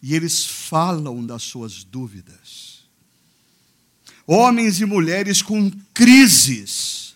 [0.00, 2.84] E eles falam das suas dúvidas.
[4.26, 7.14] Homens e mulheres com crises.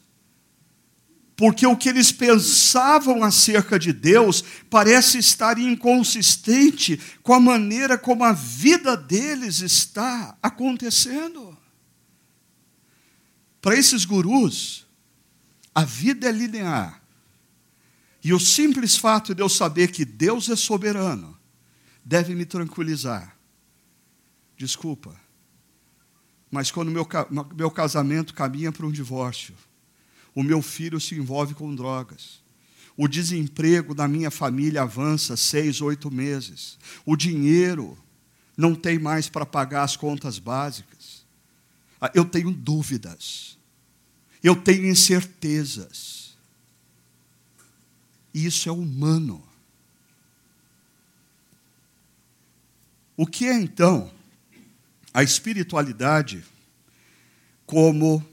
[1.34, 8.24] Porque o que eles pensavam acerca de Deus parece estar inconsistente com a maneira como
[8.24, 11.56] a vida deles está acontecendo.
[13.62, 14.87] Para esses gurus,
[15.78, 17.00] a vida é linear.
[18.24, 21.38] E o simples fato de eu saber que Deus é soberano
[22.04, 23.38] deve me tranquilizar.
[24.56, 25.14] Desculpa,
[26.50, 27.06] mas quando meu,
[27.54, 29.54] meu casamento caminha para um divórcio,
[30.34, 32.42] o meu filho se envolve com drogas,
[32.96, 36.76] o desemprego da minha família avança seis, oito meses,
[37.06, 37.96] o dinheiro
[38.56, 41.24] não tem mais para pagar as contas básicas,
[42.00, 43.57] ah, eu tenho dúvidas
[44.42, 46.36] eu tenho incertezas.
[48.32, 49.44] Isso é humano.
[53.16, 54.12] O que é então
[55.12, 56.44] a espiritualidade
[57.66, 58.24] como,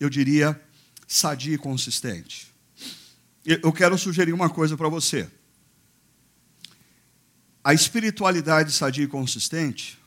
[0.00, 0.60] eu diria,
[1.06, 2.50] sadia e consistente?
[3.44, 5.30] Eu quero sugerir uma coisa para você.
[7.62, 9.98] A espiritualidade sadia e consistente,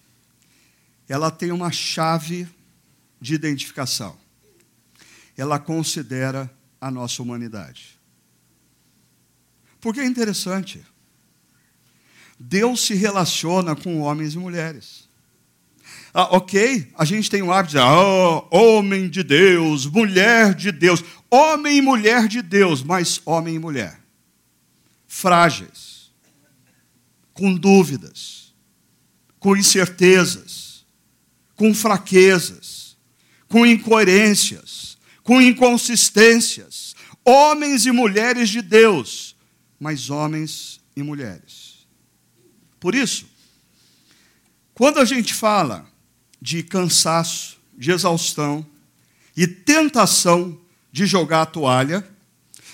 [1.08, 2.48] ela tem uma chave
[3.22, 4.23] de identificação
[5.38, 8.00] ela considera a nossa humanidade.
[9.80, 10.86] Porque é interessante.
[12.40, 15.10] Deus se relaciona com homens e mulheres.
[16.14, 20.72] Ah, ok, a gente tem o hábito de dizer, ah, homem de Deus, mulher de
[20.72, 24.00] Deus, homem e mulher de Deus, mas homem e mulher,
[25.08, 26.12] frágeis,
[27.34, 28.54] com dúvidas,
[29.40, 30.86] com incertezas,
[31.56, 32.96] com fraquezas,
[33.48, 34.93] com incoerências,
[35.24, 39.36] com inconsistências, homens e mulheres de Deus,
[39.80, 41.88] mas homens e mulheres.
[42.80, 43.26] Por isso,
[44.74, 45.86] quando a gente fala
[46.42, 48.66] de cansaço, de exaustão
[49.36, 50.60] e tentação
[50.92, 52.06] de jogar a toalha,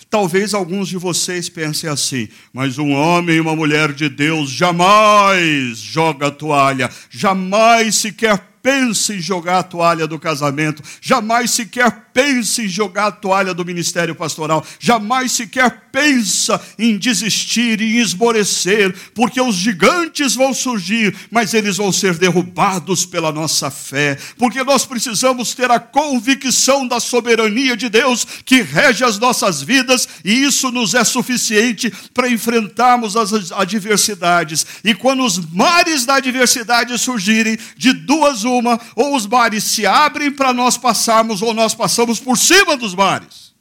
[0.09, 5.77] talvez alguns de vocês pensem assim, mas um homem e uma mulher de Deus jamais
[5.77, 12.65] joga a toalha, jamais sequer pensa em jogar a toalha do casamento, jamais sequer pense
[12.65, 19.39] em jogar a toalha do ministério pastoral, jamais sequer pensa em desistir e esmorecer, porque
[19.39, 25.53] os gigantes vão surgir, mas eles vão ser derrubados pela nossa fé, porque nós precisamos
[25.53, 30.93] ter a convicção da soberania de Deus que rege as nossas vidas, e isso nos
[30.93, 34.65] é suficiente para enfrentarmos as adversidades.
[34.83, 40.29] E quando os mares da adversidade surgirem, de duas uma, ou os mares se abrem
[40.29, 43.53] para nós passarmos, ou nós passamos por cima dos mares.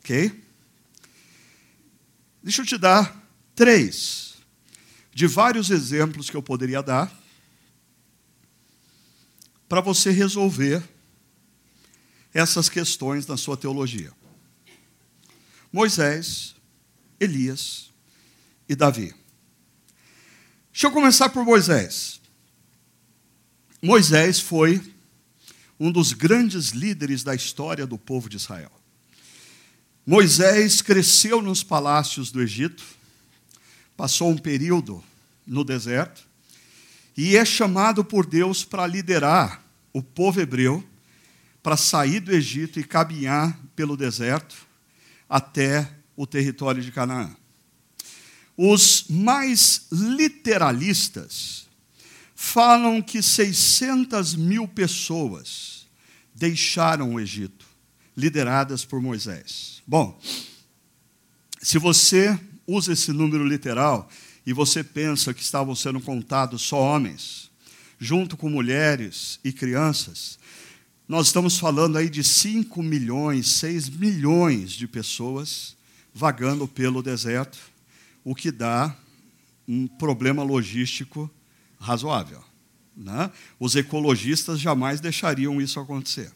[0.00, 0.44] Ok?
[2.42, 4.34] Deixa eu te dar três
[5.12, 7.12] de vários exemplos que eu poderia dar
[9.68, 10.82] para você resolver
[12.32, 14.12] essas questões na sua teologia.
[15.72, 16.54] Moisés,
[17.18, 17.90] Elias
[18.68, 19.14] e Davi.
[20.72, 22.20] Deixa eu começar por Moisés.
[23.82, 24.80] Moisés foi
[25.78, 28.72] um dos grandes líderes da história do povo de Israel.
[30.04, 32.82] Moisés cresceu nos palácios do Egito,
[33.96, 35.04] passou um período
[35.46, 36.26] no deserto
[37.16, 39.62] e é chamado por Deus para liderar
[39.92, 40.84] o povo hebreu
[41.62, 44.56] para sair do Egito e caminhar pelo deserto
[45.28, 47.36] até o território de Canaã.
[48.56, 51.67] Os mais literalistas
[52.40, 55.88] falam que 600 mil pessoas
[56.32, 57.66] deixaram o Egito,
[58.16, 59.82] lideradas por Moisés.
[59.84, 60.16] Bom,
[61.60, 64.08] se você usa esse número literal
[64.46, 67.50] e você pensa que estavam sendo contados só homens,
[67.98, 70.38] junto com mulheres e crianças,
[71.08, 75.76] nós estamos falando aí de 5 milhões, 6 milhões de pessoas
[76.14, 77.58] vagando pelo deserto
[78.22, 78.96] o que dá
[79.66, 81.28] um problema logístico
[81.78, 82.42] razoável.
[82.96, 83.30] Né?
[83.58, 86.32] Os ecologistas jamais deixariam isso acontecer.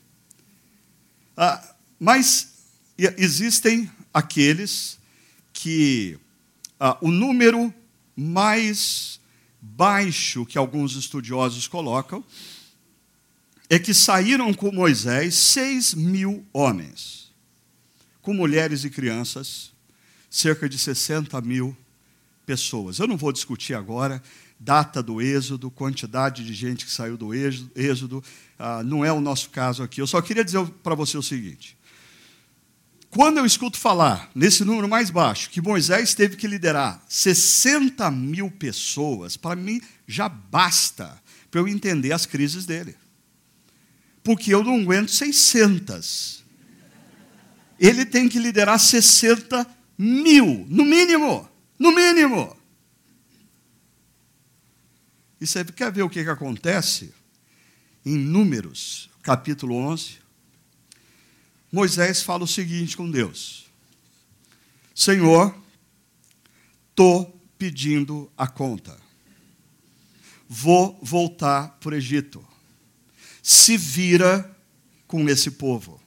[1.36, 2.52] Ah, mas
[2.98, 4.98] existem aqueles
[5.52, 6.18] que
[6.78, 7.72] ah, o número
[8.16, 9.20] mais
[9.60, 12.24] baixo que alguns estudiosos colocam
[13.70, 17.32] é que saíram com Moisés seis mil homens,
[18.20, 19.72] com mulheres e crianças,
[20.28, 21.76] cerca de 60 mil
[22.44, 22.98] pessoas.
[22.98, 24.22] Eu não vou discutir agora
[24.64, 28.22] data do êxodo, quantidade de gente que saiu do êxodo,
[28.58, 30.00] ah, não é o nosso caso aqui.
[30.00, 31.76] Eu só queria dizer para você o seguinte:
[33.10, 38.50] quando eu escuto falar nesse número mais baixo, que Moisés teve que liderar 60 mil
[38.50, 42.94] pessoas, para mim já basta para eu entender as crises dele.
[44.22, 46.44] Porque eu não aguento 600.
[47.80, 49.66] Ele tem que liderar 60
[49.98, 51.48] mil, no mínimo.
[51.76, 52.56] No mínimo.
[55.42, 57.12] E você quer ver o que, que acontece?
[58.06, 60.18] Em Números, capítulo 11,
[61.72, 63.66] Moisés fala o seguinte com Deus:
[64.94, 65.52] Senhor,
[66.90, 68.96] estou pedindo a conta.
[70.48, 72.46] Vou voltar para o Egito.
[73.42, 74.48] Se vira
[75.08, 76.00] com esse povo.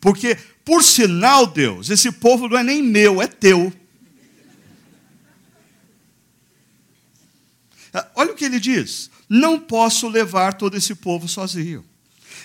[0.00, 3.72] Porque, por sinal, Deus, esse povo não é nem meu, é teu.
[8.14, 11.84] Olha o que ele diz: não posso levar todo esse povo sozinho.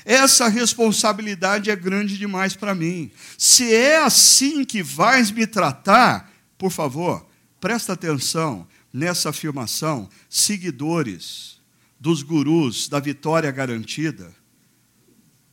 [0.05, 3.11] Essa responsabilidade é grande demais para mim.
[3.37, 7.25] Se é assim que vais me tratar, por favor,
[7.59, 11.61] presta atenção nessa afirmação, seguidores
[11.99, 14.35] dos gurus da vitória garantida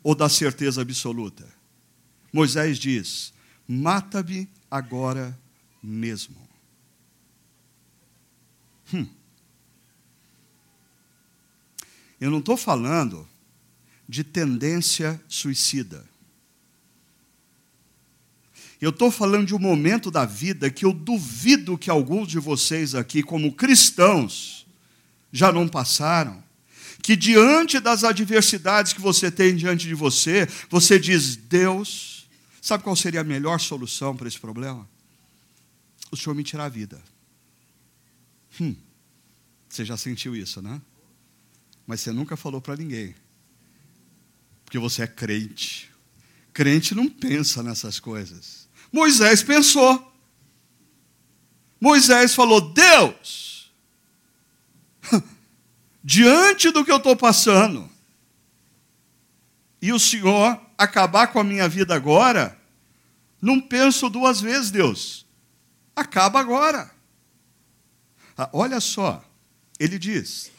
[0.03, 1.47] ou da certeza absoluta.
[2.33, 3.33] Moisés diz:
[3.69, 5.39] mata-me agora
[5.83, 6.37] mesmo.
[8.93, 9.07] Hum.
[12.21, 13.27] Eu não estou falando
[14.09, 16.05] de tendência suicida.
[18.81, 22.95] Eu estou falando de um momento da vida que eu duvido que alguns de vocês
[22.95, 24.67] aqui, como cristãos,
[25.31, 26.43] já não passaram.
[27.03, 32.29] Que diante das adversidades que você tem diante de você, você diz: Deus,
[32.61, 34.89] sabe qual seria a melhor solução para esse problema?
[36.11, 37.01] O Senhor me tirar a vida.
[38.61, 38.75] Hum,
[39.69, 40.81] você já sentiu isso, né?
[41.91, 43.17] Mas você nunca falou para ninguém.
[44.65, 45.91] Porque você é crente.
[46.53, 48.69] Crente não pensa nessas coisas.
[48.93, 50.15] Moisés pensou.
[51.81, 53.73] Moisés falou: Deus,
[56.05, 57.91] diante do que eu estou passando,
[59.83, 62.57] e o Senhor acabar com a minha vida agora,
[63.43, 65.27] não penso duas vezes, Deus.
[65.97, 66.89] Acaba agora.
[68.39, 69.25] Ah, olha só,
[69.77, 70.53] ele diz: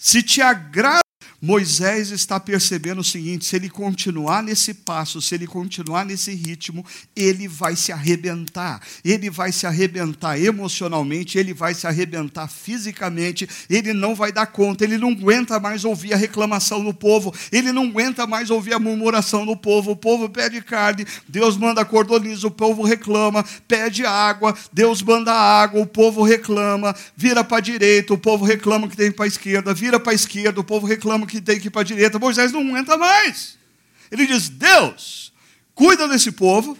[0.00, 0.99] se te agrada
[1.42, 6.84] Moisés está percebendo o seguinte: se ele continuar nesse passo, se ele continuar nesse ritmo,
[7.16, 8.80] ele vai se arrebentar.
[9.02, 14.84] Ele vai se arrebentar emocionalmente, ele vai se arrebentar fisicamente, ele não vai dar conta,
[14.84, 18.78] ele não aguenta mais ouvir a reclamação do povo, ele não aguenta mais ouvir a
[18.78, 19.92] murmuração do povo.
[19.92, 25.80] O povo pede carne, Deus manda cordoniza, o povo reclama, pede água, Deus manda água,
[25.80, 29.72] o povo reclama, vira para a direita, o povo reclama que tem para a esquerda,
[29.72, 32.18] vira para a esquerda, o povo reclama que tem que ir para a direita.
[32.18, 33.58] Moisés não aguenta mais.
[34.10, 35.32] Ele diz: Deus,
[35.74, 36.76] cuida desse povo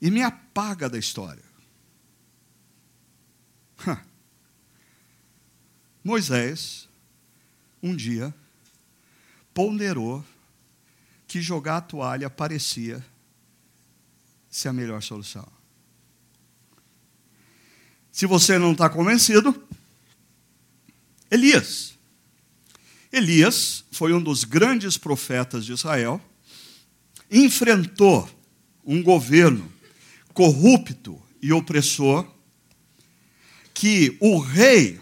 [0.00, 1.42] e me apaga da história.
[6.04, 6.88] Moisés,
[7.82, 8.34] um dia,
[9.54, 10.24] ponderou
[11.26, 13.04] que jogar a toalha parecia
[14.50, 15.46] ser a melhor solução.
[18.12, 19.66] Se você não está convencido,
[21.34, 21.94] Elias.
[23.12, 26.20] Elias foi um dos grandes profetas de Israel,
[27.30, 28.28] enfrentou
[28.84, 29.70] um governo
[30.32, 32.26] corrupto e opressor,
[33.72, 35.00] que o rei,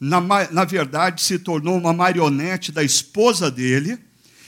[0.00, 0.20] na,
[0.50, 3.96] na verdade, se tornou uma marionete da esposa dele,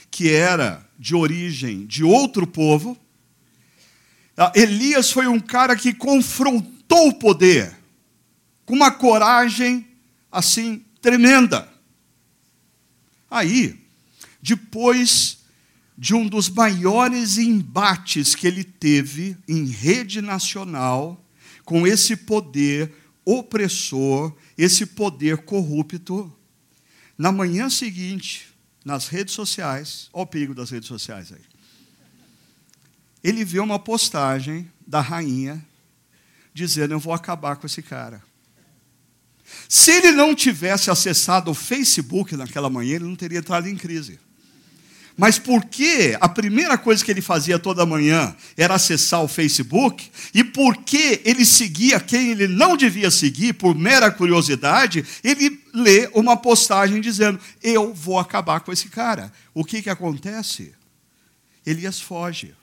[0.09, 2.97] que era de origem de outro povo.
[4.35, 7.77] Ah, Elias foi um cara que confrontou o poder
[8.65, 9.87] com uma coragem
[10.31, 11.67] assim tremenda.
[13.29, 13.79] Aí,
[14.41, 15.39] depois
[15.97, 21.23] de um dos maiores embates que ele teve em rede nacional
[21.63, 22.91] com esse poder
[23.23, 26.31] opressor, esse poder corrupto,
[27.17, 28.49] na manhã seguinte,
[28.83, 31.41] nas redes sociais, olha o perigo das redes sociais aí.
[33.23, 35.63] Ele vê uma postagem da rainha
[36.53, 38.23] dizendo: Eu vou acabar com esse cara.
[39.67, 44.19] Se ele não tivesse acessado o Facebook naquela manhã, ele não teria entrado em crise.
[45.17, 50.43] Mas porque a primeira coisa que ele fazia toda manhã era acessar o Facebook, e
[50.43, 56.99] porque ele seguia quem ele não devia seguir, por mera curiosidade, ele lê uma postagem
[57.01, 59.31] dizendo: Eu vou acabar com esse cara.
[59.53, 60.73] O que, que acontece?
[61.65, 62.55] Elias foge.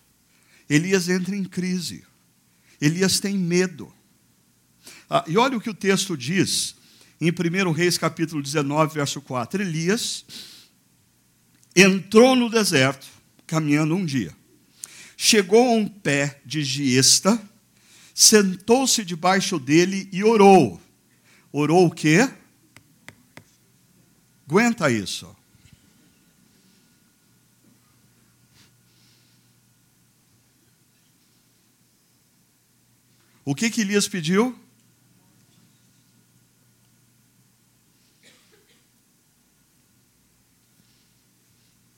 [0.69, 2.05] Elias entra em crise.
[2.81, 3.93] Elias tem medo.
[5.11, 6.77] Ah, e olha o que o texto diz
[7.21, 9.63] em 1 Reis capítulo 19, verso 4.
[9.63, 10.25] Elias
[11.75, 13.07] entrou no deserto,
[13.47, 14.37] caminhando um dia.
[15.17, 17.41] Chegou a um pé de giesta,
[18.15, 20.81] sentou-se debaixo dele e orou.
[21.51, 22.29] Orou o quê?
[24.47, 25.35] Aguenta isso.
[33.45, 34.68] O que que Elias pediu?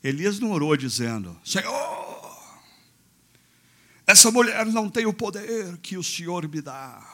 [0.02, 2.60] Elias não orou dizendo: Senhor,
[4.06, 7.06] essa mulher não tem o poder que o Senhor me dá.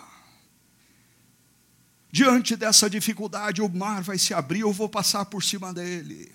[2.10, 6.32] Diante dessa dificuldade, o mar vai se abrir, eu vou passar por cima dele.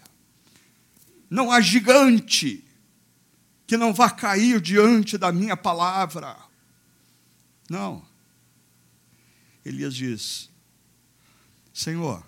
[1.29, 2.63] Não há gigante
[3.65, 6.37] que não vá cair diante da minha palavra.
[7.69, 8.05] Não.
[9.63, 10.49] Elias diz:
[11.73, 12.21] Senhor,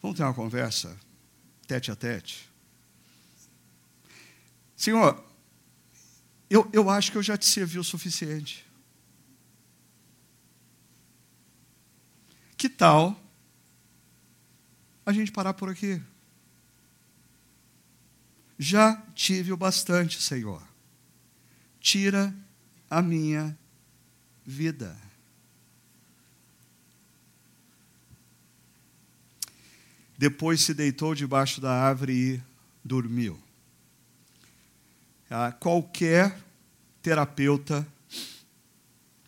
[0.00, 0.98] vamos ter uma conversa
[1.70, 2.50] tete a tete.
[4.74, 5.24] Senhor,
[6.48, 8.66] eu, eu acho que eu já te servi o suficiente.
[12.56, 13.22] Que tal
[15.06, 16.02] a gente parar por aqui?
[18.58, 20.60] Já tive o bastante, Senhor.
[21.78, 22.34] Tira
[22.90, 23.56] a minha
[24.44, 25.00] vida.
[30.20, 32.42] Depois se deitou debaixo da árvore e
[32.84, 33.40] dormiu.
[35.30, 36.38] Ah, qualquer
[37.00, 37.88] terapeuta,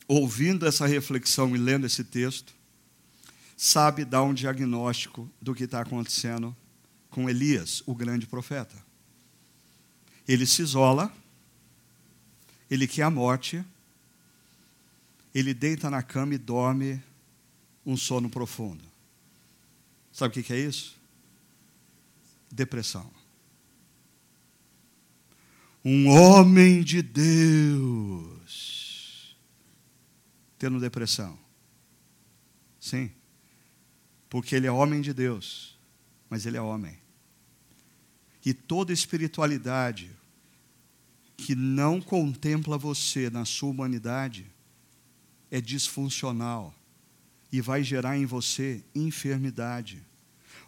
[0.07, 2.53] ouvindo essa reflexão e lendo esse texto,
[3.57, 6.55] sabe dar um diagnóstico do que está acontecendo
[7.09, 8.77] com Elias, o grande profeta.
[10.29, 11.11] Ele se isola,
[12.71, 13.65] ele quer a morte,
[15.35, 17.03] ele deita na cama e dorme
[17.87, 18.92] um sono profundo.
[20.13, 21.01] Sabe o que é isso?
[22.51, 23.11] Depressão.
[25.85, 28.63] Um homem de Deus
[30.59, 31.37] tendo depressão.
[32.79, 33.11] Sim,
[34.29, 35.77] porque ele é homem de Deus,
[36.31, 36.97] mas ele é homem.
[38.45, 40.11] E toda espiritualidade
[41.37, 44.47] que não contempla você na sua humanidade
[45.51, 46.73] é disfuncional
[47.53, 50.03] e vai gerar em você enfermidade.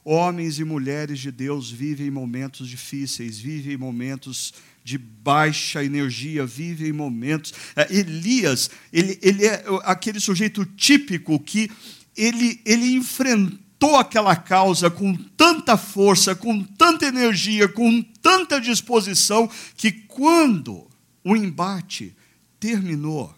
[0.04, 4.52] Homens e mulheres de Deus vivem momentos difíceis, vivem momentos
[4.84, 7.54] de baixa energia, vivem momentos.
[7.74, 11.70] É, Elias, ele, ele é aquele sujeito típico que
[12.14, 19.90] ele, ele enfrentou aquela causa com tanta força, com tanta energia, com tanta disposição, que
[19.90, 20.86] quando
[21.24, 22.14] o embate
[22.60, 23.34] terminou,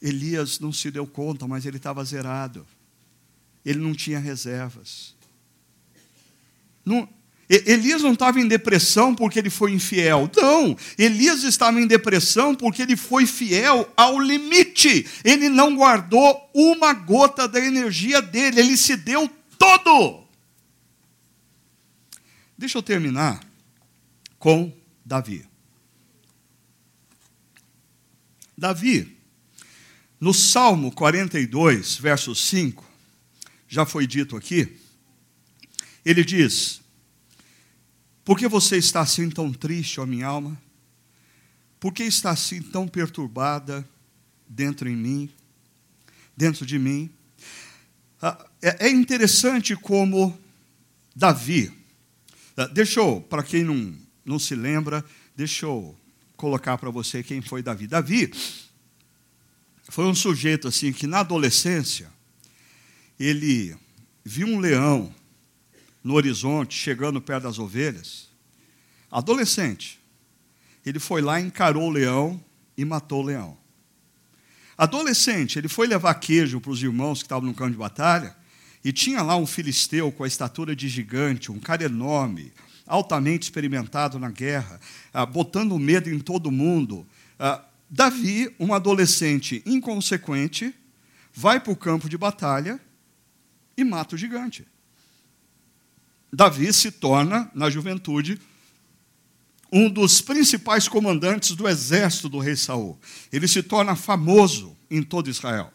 [0.00, 2.66] Elias não se deu conta, mas ele estava zerado.
[3.64, 5.14] Ele não tinha reservas.
[6.84, 7.08] Não,
[7.48, 10.30] Elias não estava em depressão porque ele foi infiel.
[10.36, 15.06] Não, Elias estava em depressão porque ele foi fiel ao limite.
[15.24, 19.28] Ele não guardou uma gota da energia dele, ele se deu
[19.58, 20.24] todo.
[22.56, 23.44] Deixa eu terminar
[24.38, 24.72] com
[25.04, 25.44] Davi.
[28.56, 29.19] Davi
[30.20, 32.84] no Salmo 42, verso 5,
[33.66, 34.76] já foi dito aqui,
[36.04, 36.82] ele diz:
[38.22, 40.60] Por que você está assim tão triste, ó minha alma?
[41.78, 43.88] Por que está assim tão perturbada
[44.46, 45.30] dentro em mim,
[46.36, 47.08] dentro de mim?
[48.20, 50.38] Ah, é, é interessante como
[51.16, 51.72] Davi,
[52.58, 55.02] ah, deixa eu, para quem não, não se lembra,
[55.34, 55.98] deixa eu
[56.36, 57.86] colocar para você quem foi Davi.
[57.86, 58.30] Davi
[59.90, 62.08] foi um sujeito assim que na adolescência
[63.18, 63.76] ele
[64.24, 65.12] viu um leão
[66.02, 68.28] no horizonte chegando perto das ovelhas.
[69.10, 69.98] Adolescente.
[70.86, 72.42] Ele foi lá, encarou o leão
[72.76, 73.58] e matou o leão.
[74.78, 78.34] Adolescente, ele foi levar queijo para os irmãos que estavam no campo de batalha
[78.82, 82.50] e tinha lá um filisteu com a estatura de gigante, um cara enorme,
[82.86, 84.80] altamente experimentado na guerra,
[85.12, 87.06] ah, botando medo em todo mundo.
[87.90, 90.72] Davi, um adolescente inconsequente,
[91.32, 92.80] vai para o campo de batalha
[93.76, 94.64] e mata o gigante.
[96.32, 98.40] Davi se torna, na juventude,
[99.72, 102.98] um dos principais comandantes do exército do rei Saul.
[103.32, 105.72] Ele se torna famoso em todo Israel.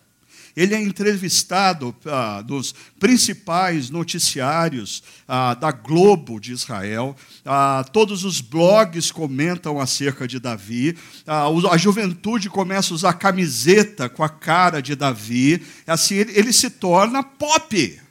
[0.55, 7.13] Ele é entrevistado ah, nos principais noticiários ah, da Globo de Israel.
[7.43, 10.97] Ah, todos os blogs comentam acerca de Davi.
[11.27, 15.61] Ah, a juventude começa a usar camiseta com a cara de Davi.
[15.85, 18.01] Assim, ele, ele se torna pop.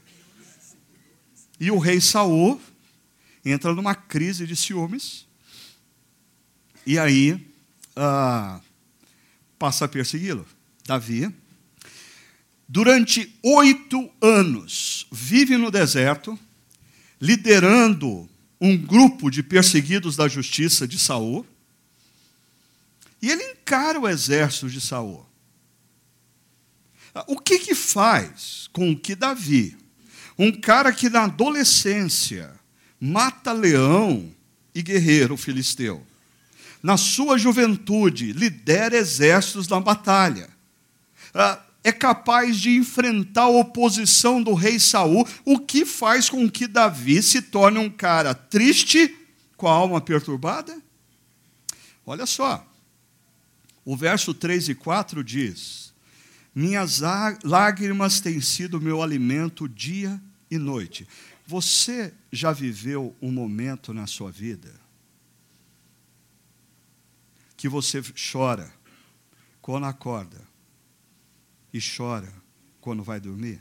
[1.59, 2.61] E o rei Saul
[3.43, 5.27] entra numa crise de ciúmes.
[6.87, 7.41] E aí
[7.97, 8.61] ah,
[9.59, 10.47] passa a persegui-lo.
[10.87, 11.33] Davi
[12.69, 16.39] durante oito anos, vive no deserto,
[17.21, 18.29] liderando
[18.61, 21.47] um grupo de perseguidos da justiça de Saul,
[23.21, 25.25] e ele encara o exército de Saul.
[27.27, 29.77] O que que faz com que Davi,
[30.39, 32.53] um cara que na adolescência
[33.01, 34.35] mata leão
[34.75, 36.05] e guerreiro filisteu,
[36.83, 40.51] na sua juventude lidera exércitos na batalha,
[41.33, 46.67] ah, é capaz de enfrentar a oposição do rei Saul, o que faz com que
[46.67, 49.15] Davi se torne um cara triste,
[49.55, 50.83] com a alma perturbada?
[52.07, 52.67] Olha só,
[53.85, 55.93] o verso 3 e 4 diz:
[56.55, 57.03] Minhas
[57.45, 60.19] lágrimas têm sido meu alimento dia
[60.51, 61.07] e noite.
[61.47, 64.83] Você já viveu um momento na sua vida
[67.59, 68.73] que você chora
[69.61, 70.54] quando acorda?
[71.75, 72.33] E chora
[72.81, 73.61] quando vai dormir?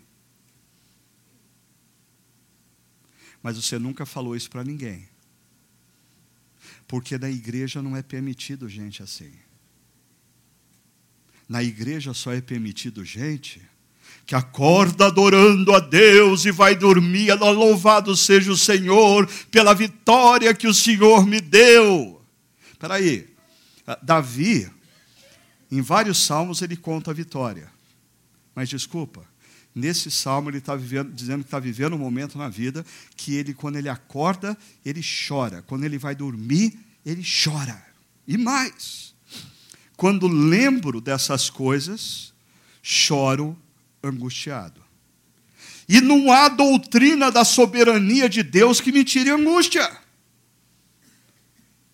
[3.41, 5.09] Mas você nunca falou isso para ninguém.
[6.87, 9.33] Porque na igreja não é permitido gente assim.
[11.49, 13.61] Na igreja só é permitido gente
[14.25, 20.67] que acorda adorando a Deus e vai dormir, louvado seja o Senhor pela vitória que
[20.67, 22.23] o Senhor me deu.
[22.71, 23.27] Espera aí,
[24.01, 24.71] Davi,
[25.69, 27.72] em vários salmos ele conta a vitória,
[28.55, 29.25] mas desculpa,
[29.73, 32.85] nesse salmo ele está dizendo que está vivendo um momento na vida
[33.15, 37.83] que ele, quando ele acorda, ele chora, quando ele vai dormir, ele chora.
[38.27, 39.13] E mais,
[39.97, 42.33] quando lembro dessas coisas,
[42.81, 43.57] choro
[44.03, 44.81] angustiado.
[45.87, 49.89] E não há doutrina da soberania de Deus que me tire angústia.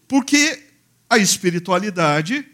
[0.07, 0.64] Porque
[1.10, 2.45] a espiritualidade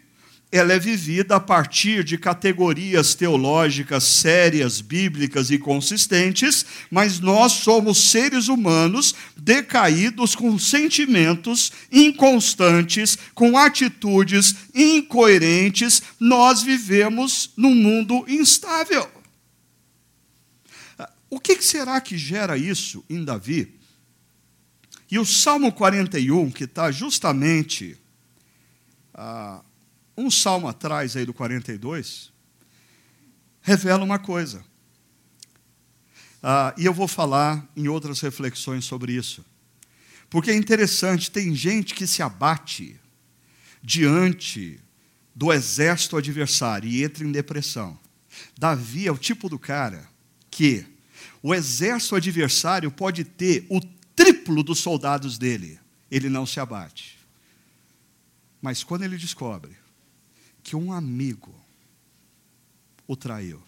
[0.50, 8.10] ela é vivida a partir de categorias teológicas sérias, bíblicas e consistentes, mas nós somos
[8.10, 19.10] seres humanos decaídos com sentimentos inconstantes, com atitudes incoerentes, nós vivemos num mundo instável.
[21.28, 23.74] O que será que gera isso em Davi?
[25.10, 27.96] E o Salmo 41, que está justamente
[29.12, 29.60] ah,
[30.16, 32.32] um salmo atrás aí do 42,
[33.60, 34.64] revela uma coisa.
[36.42, 39.44] Ah, e eu vou falar em outras reflexões sobre isso.
[40.30, 42.98] Porque é interessante, tem gente que se abate
[43.82, 44.80] diante
[45.34, 47.98] do exército adversário e entra em depressão.
[48.58, 50.08] Davi é o tipo do cara
[50.50, 50.86] que
[51.42, 53.80] o exército adversário pode ter o
[54.14, 55.78] triplo dos soldados dele,
[56.10, 57.18] ele não se abate.
[58.60, 59.76] Mas quando ele descobre
[60.66, 61.54] que um amigo
[63.06, 63.62] o traiu.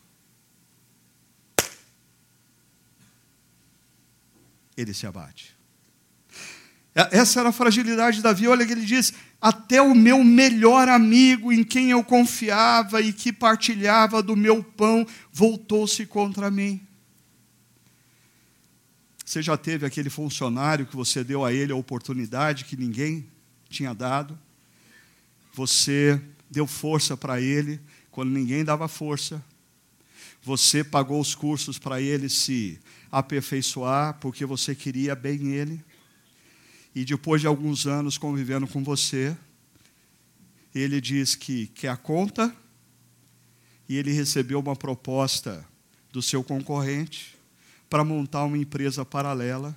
[4.77, 5.57] Ele se abate.
[6.93, 8.49] É, essa era a fragilidade de Davi.
[8.49, 13.33] Olha que ele diz: Até o meu melhor amigo, em quem eu confiava e que
[13.33, 16.85] partilhava do meu pão, voltou-se contra mim.
[19.25, 23.31] Você já teve aquele funcionário que você deu a ele a oportunidade que ninguém
[23.69, 24.37] tinha dado?
[25.55, 26.21] Você
[26.51, 27.81] deu força para ele
[28.11, 29.45] quando ninguém dava força.
[30.43, 32.79] Você pagou os cursos para ele se
[33.11, 35.83] aperfeiçoar porque você queria bem ele.
[36.95, 39.37] E depois de alguns anos convivendo com você,
[40.75, 42.55] ele diz que quer a conta
[43.89, 45.65] e ele recebeu uma proposta
[46.13, 47.37] do seu concorrente
[47.89, 49.77] para montar uma empresa paralela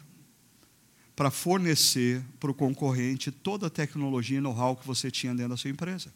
[1.16, 5.58] para fornecer para o concorrente toda a tecnologia e know-how que você tinha dentro da
[5.58, 6.12] sua empresa.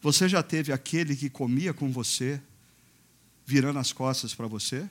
[0.00, 2.40] Você já teve aquele que comia com você,
[3.44, 4.88] virando as costas para você?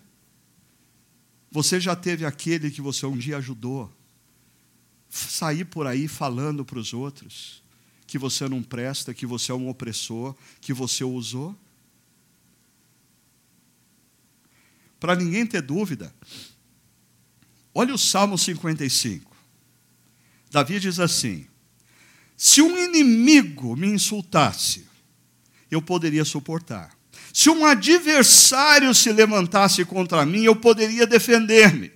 [1.51, 3.91] Você já teve aquele que você um dia ajudou,
[5.09, 7.63] sair por aí falando para os outros
[8.05, 11.55] que você não presta, que você é um opressor, que você usou?
[14.99, 16.13] Para ninguém ter dúvida,
[17.73, 19.35] olha o Salmo 55.
[20.49, 21.45] Davi diz assim:
[22.35, 24.87] Se um inimigo me insultasse,
[25.69, 26.95] eu poderia suportar.
[27.33, 31.91] Se um adversário se levantasse contra mim, eu poderia defender-me.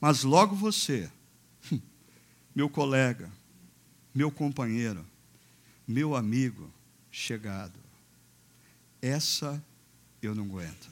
[0.00, 1.10] Mas logo você,
[2.54, 3.30] meu colega,
[4.14, 5.06] meu companheiro,
[5.86, 6.72] meu amigo
[7.10, 7.78] chegado,
[9.00, 9.62] essa
[10.20, 10.90] eu não aguento.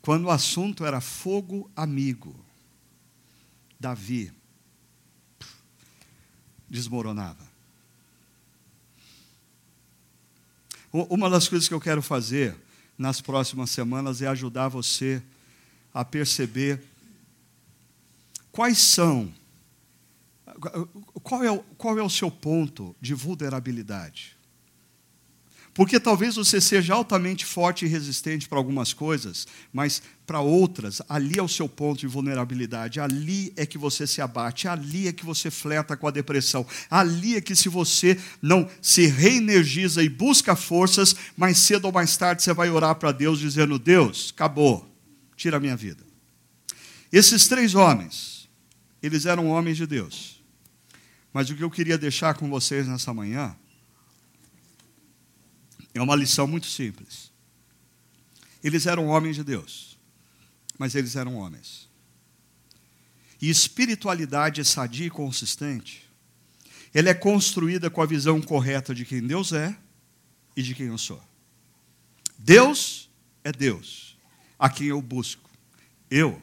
[0.00, 2.34] Quando o assunto era fogo amigo,
[3.78, 4.32] Davi
[6.68, 7.51] desmoronava.
[10.92, 12.54] Uma das coisas que eu quero fazer
[12.98, 15.22] nas próximas semanas é ajudar você
[15.92, 16.82] a perceber
[18.50, 19.32] quais são,
[21.22, 24.36] qual é, qual é o seu ponto de vulnerabilidade.
[25.74, 30.02] Porque talvez você seja altamente forte e resistente para algumas coisas, mas
[30.32, 34.66] para outras, ali é o seu ponto de vulnerabilidade, ali é que você se abate,
[34.66, 39.06] ali é que você fleta com a depressão, ali é que se você não se
[39.08, 43.78] reenergiza e busca forças, mais cedo ou mais tarde você vai orar para Deus dizendo:
[43.78, 44.90] Deus, acabou,
[45.36, 46.02] tira a minha vida.
[47.12, 48.48] Esses três homens,
[49.02, 50.42] eles eram homens de Deus.
[51.30, 53.54] Mas o que eu queria deixar com vocês nessa manhã
[55.92, 57.30] é uma lição muito simples.
[58.64, 59.91] Eles eram homens de Deus,
[60.82, 61.88] mas eles eram homens.
[63.40, 66.10] E espiritualidade sadia e consistente,
[66.92, 69.76] ela é construída com a visão correta de quem Deus é
[70.56, 71.22] e de quem eu sou.
[72.36, 73.08] Deus
[73.44, 74.18] é Deus,
[74.58, 75.48] a quem eu busco.
[76.10, 76.42] Eu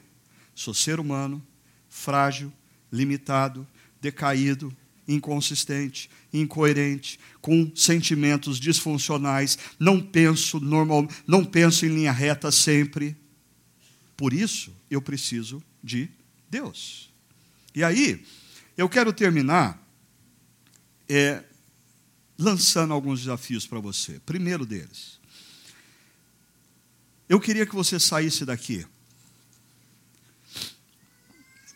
[0.56, 1.46] sou ser humano,
[1.90, 2.50] frágil,
[2.90, 3.68] limitado,
[4.00, 4.74] decaído,
[5.06, 13.19] inconsistente, incoerente, com sentimentos disfuncionais, não penso normal, não penso em linha reta sempre.
[14.20, 16.10] Por isso, eu preciso de
[16.50, 17.10] Deus.
[17.74, 18.22] E aí,
[18.76, 19.82] eu quero terminar
[21.08, 21.42] é,
[22.38, 24.20] lançando alguns desafios para você.
[24.26, 25.22] Primeiro deles,
[27.30, 28.86] eu queria que você saísse daqui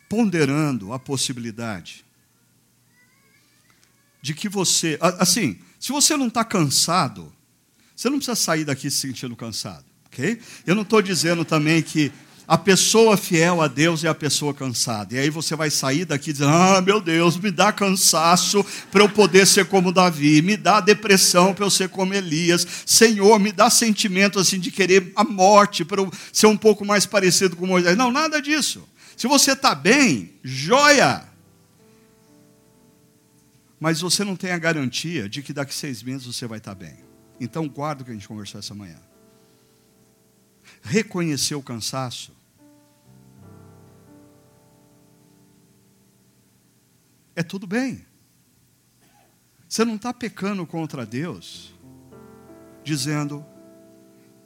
[0.10, 2.04] ponderando a possibilidade
[4.22, 7.34] de que você, assim, se você não está cansado,
[7.96, 10.42] você não precisa sair daqui se sentindo cansado, ok?
[10.68, 12.12] Eu não estou dizendo também que
[12.48, 15.16] a pessoa fiel a Deus é a pessoa cansada.
[15.16, 19.10] E aí você vai sair daqui dizendo: Ah, meu Deus, me dá cansaço para eu
[19.10, 22.68] poder ser como Davi, me dá depressão para eu ser como Elias.
[22.86, 27.06] Senhor, me dá sentimento assim de querer a morte para eu ser um pouco mais
[27.06, 27.98] parecido com Moisés.
[27.98, 28.88] Não, nada disso.
[29.16, 31.24] Se você está bem, joia.
[33.80, 36.98] Mas você não tem a garantia de que daqui seis meses você vai estar bem.
[37.40, 39.13] Então guarda o que a gente conversou essa manhã
[40.84, 42.36] reconhecer o cansaço,
[47.36, 48.06] é tudo bem.
[49.68, 51.74] Você não está pecando contra Deus,
[52.84, 53.44] dizendo,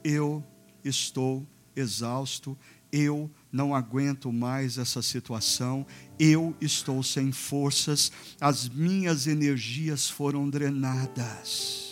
[0.02, 0.42] eu
[0.82, 2.56] estou exausto,
[2.90, 5.86] eu não aguento mais essa situação,
[6.18, 8.10] eu estou sem forças,
[8.40, 11.87] as minhas energias foram drenadas.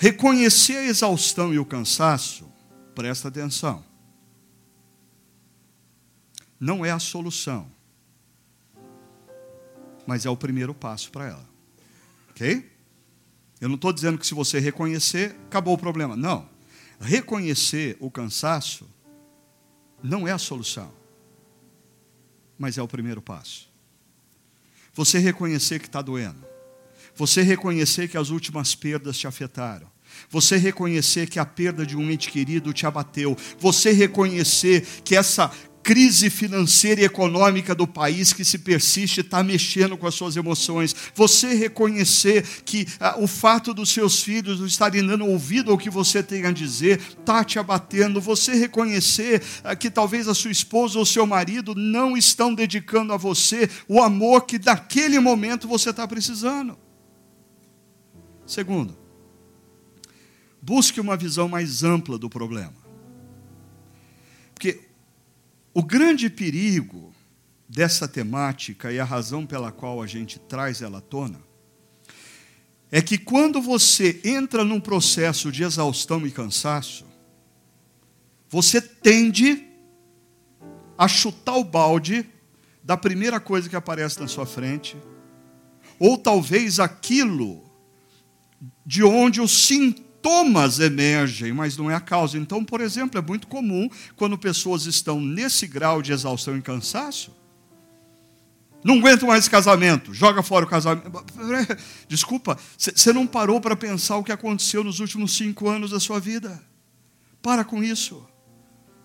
[0.00, 2.48] Reconhecer a exaustão e o cansaço,
[2.94, 3.84] presta atenção,
[6.58, 7.68] não é a solução,
[10.06, 11.48] mas é o primeiro passo para ela.
[12.30, 12.70] Ok?
[13.60, 16.16] Eu não estou dizendo que se você reconhecer, acabou o problema.
[16.16, 16.48] Não.
[17.00, 18.88] Reconhecer o cansaço
[20.00, 20.94] não é a solução,
[22.56, 23.68] mas é o primeiro passo.
[24.94, 26.47] Você reconhecer que está doendo
[27.18, 29.88] você reconhecer que as últimas perdas te afetaram.
[30.30, 33.36] Você reconhecer que a perda de um ente querido te abateu.
[33.58, 35.50] Você reconhecer que essa
[35.82, 40.94] crise financeira e econômica do país que se persiste está mexendo com as suas emoções.
[41.12, 45.90] Você reconhecer que ah, o fato dos seus filhos não estarem dando ouvido ao que
[45.90, 48.20] você tem a dizer está te abatendo.
[48.20, 53.16] Você reconhecer ah, que talvez a sua esposa ou seu marido não estão dedicando a
[53.16, 56.78] você o amor que naquele momento você está precisando.
[58.48, 58.96] Segundo,
[60.62, 62.72] busque uma visão mais ampla do problema.
[64.54, 64.88] Porque
[65.74, 67.12] o grande perigo
[67.68, 71.38] dessa temática e a razão pela qual a gente traz ela à tona
[72.90, 77.04] é que quando você entra num processo de exaustão e cansaço,
[78.48, 79.62] você tende
[80.96, 82.26] a chutar o balde
[82.82, 84.96] da primeira coisa que aparece na sua frente,
[85.98, 87.67] ou talvez aquilo
[88.84, 92.38] de onde os sintomas emergem, mas não é a causa.
[92.38, 97.36] Então, por exemplo, é muito comum quando pessoas estão nesse grau de exaustão e cansaço,
[98.82, 101.10] não aguento mais esse casamento, joga fora o casamento.
[102.06, 106.20] Desculpa, você não parou para pensar o que aconteceu nos últimos cinco anos da sua
[106.20, 106.62] vida.
[107.42, 108.24] Para com isso.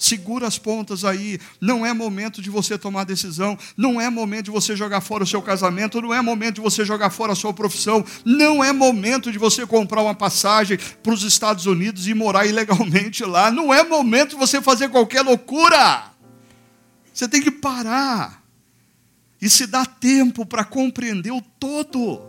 [0.04, 1.40] Segura as pontas aí.
[1.62, 3.58] Não é momento de você tomar decisão.
[3.78, 6.02] Não é momento de você jogar fora o seu casamento.
[6.02, 8.04] Não é momento de você jogar fora a sua profissão.
[8.26, 13.24] Não é momento de você comprar uma passagem para os Estados Unidos e morar ilegalmente
[13.24, 13.50] lá.
[13.50, 16.12] Não é momento de você fazer qualquer loucura.
[17.14, 18.44] Você tem que parar
[19.42, 22.22] e se dar tempo para compreender o todo.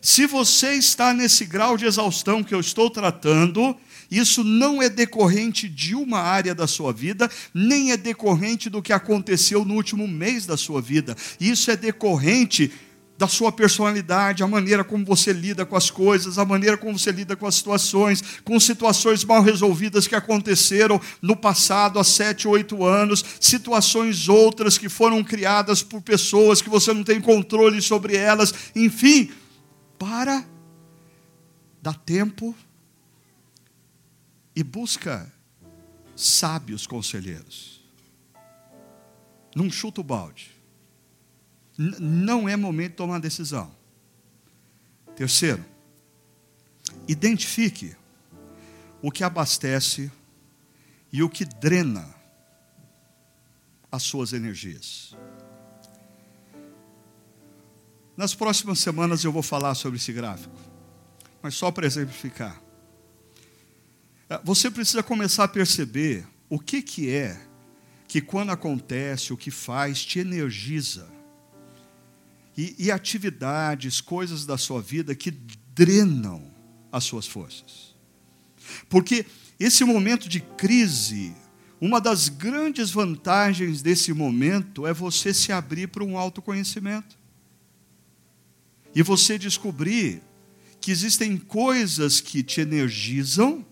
[0.00, 3.76] Se você está nesse grau de exaustão que eu estou tratando,
[4.12, 8.92] isso não é decorrente de uma área da sua vida, nem é decorrente do que
[8.92, 11.16] aconteceu no último mês da sua vida.
[11.40, 12.70] Isso é decorrente
[13.16, 17.10] da sua personalidade, a maneira como você lida com as coisas, a maneira como você
[17.10, 22.84] lida com as situações, com situações mal resolvidas que aconteceram no passado, há sete, oito
[22.84, 28.52] anos, situações outras que foram criadas por pessoas que você não tem controle sobre elas,
[28.74, 29.30] enfim,
[29.98, 30.44] para,
[31.80, 32.54] dá tempo
[34.54, 35.32] e busca
[36.16, 37.82] sábios conselheiros.
[39.54, 40.50] Não chuta o balde.
[41.78, 43.74] N não é momento de tomar decisão.
[45.16, 45.64] Terceiro,
[47.08, 47.96] identifique
[49.02, 50.10] o que abastece
[51.12, 52.14] e o que drena
[53.90, 55.14] as suas energias.
[58.16, 60.54] Nas próximas semanas eu vou falar sobre esse gráfico,
[61.42, 62.61] mas só para exemplificar.
[64.32, 67.38] Ah, você precisa começar a perceber o que, que é
[68.08, 71.06] que, quando acontece, o que faz, te energiza
[72.56, 75.30] e, e atividades, coisas da sua vida que
[75.74, 76.50] drenam
[76.90, 77.94] as suas forças.
[78.88, 79.26] Porque
[79.60, 81.34] esse momento de crise,
[81.78, 87.18] uma das grandes vantagens desse momento é você se abrir para um autoconhecimento.
[88.94, 90.22] E você descobrir
[90.80, 93.66] que existem coisas que te energizam,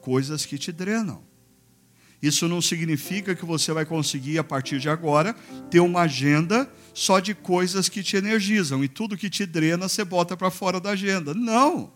[0.00, 1.22] coisas que te drenam.
[2.22, 5.34] Isso não significa que você vai conseguir, a partir de agora,
[5.70, 10.04] ter uma agenda só de coisas que te energizam e tudo que te drena você
[10.04, 11.32] bota para fora da agenda.
[11.32, 11.92] Não!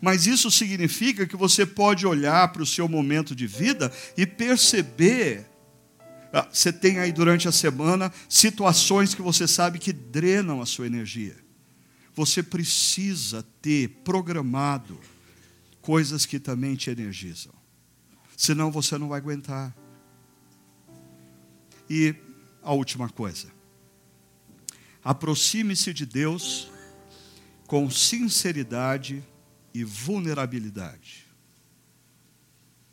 [0.00, 5.46] Mas isso significa que você pode olhar para o seu momento de vida e perceber.
[6.32, 10.86] Ah, você tem aí durante a semana situações que você sabe que drenam a sua
[10.86, 11.36] energia.
[12.14, 14.98] Você precisa ter programado
[15.88, 17.54] coisas que também te energizam.
[18.36, 19.74] Senão você não vai aguentar.
[21.88, 22.14] E
[22.62, 23.50] a última coisa.
[25.02, 26.70] Aproxime-se de Deus
[27.66, 29.26] com sinceridade
[29.72, 31.26] e vulnerabilidade.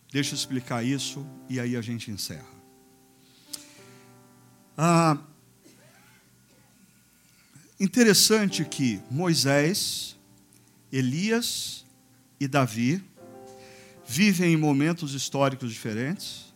[0.10, 2.48] Deixa eu explicar isso e aí a gente encerra.
[4.78, 5.18] Ah,
[7.78, 10.16] interessante que Moisés,
[10.94, 11.85] Elias
[12.40, 13.04] e Davi
[14.06, 16.54] vivem em momentos históricos diferentes,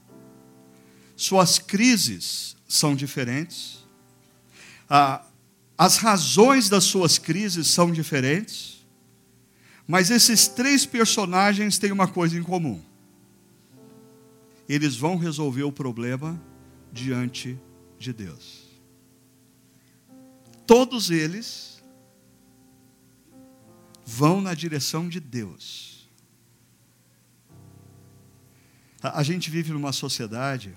[1.15, 3.79] suas crises são diferentes,
[4.89, 5.25] ah,
[5.77, 8.85] as razões das suas crises são diferentes,
[9.87, 12.81] mas esses três personagens têm uma coisa em comum:
[14.67, 16.41] eles vão resolver o problema
[16.91, 17.57] diante
[17.97, 18.67] de Deus.
[20.67, 21.78] Todos eles
[24.09, 26.09] vão na direção de Deus.
[29.01, 30.75] A gente vive numa sociedade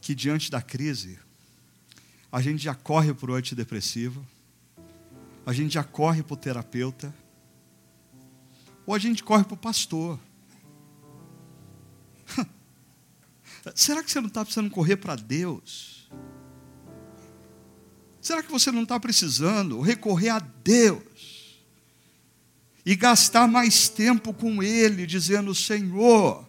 [0.00, 1.18] que, diante da crise,
[2.30, 4.26] a gente já corre para o antidepressivo,
[5.46, 7.14] a gente já corre para o terapeuta,
[8.84, 10.18] ou a gente corre para o pastor.
[13.76, 16.10] Será que você não está precisando correr para Deus?
[18.20, 21.39] Será que você não está precisando recorrer a Deus
[22.84, 26.48] e gastar mais tempo com Ele, dizendo: Senhor,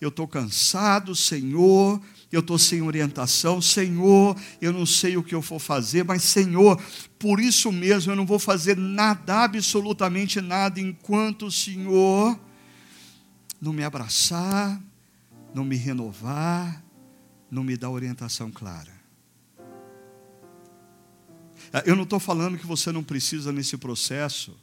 [0.00, 2.00] eu estou cansado, Senhor,
[2.32, 6.80] eu estou sem orientação, Senhor, eu não sei o que eu vou fazer, mas Senhor,
[7.18, 12.38] por isso mesmo eu não vou fazer nada, absolutamente nada, enquanto o Senhor
[13.60, 14.80] não me abraçar,
[15.54, 16.82] não me renovar,
[17.50, 18.98] não me dar orientação clara.
[21.84, 24.56] Eu não estou falando que você não precisa nesse processo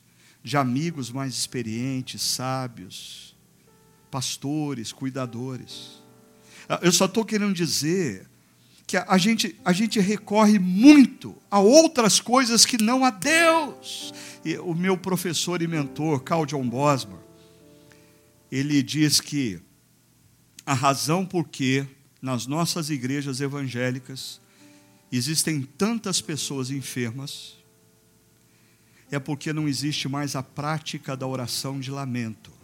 [0.48, 3.36] de amigos mais experientes, sábios,
[4.10, 6.02] pastores, cuidadores.
[6.70, 8.26] Ah, eu só estou querendo dizer
[8.86, 14.14] que a gente, a gente recorre muito a outras coisas que não a Deus.
[14.46, 17.22] E o meu professor e mentor, Carl John Bosma,
[18.50, 19.60] ele diz que
[20.66, 21.86] a razão por que
[22.22, 24.40] nas nossas igrejas evangélicas
[25.12, 27.58] existem tantas pessoas enfermas
[29.12, 32.58] é porque não existe mais a prática da oração de lamento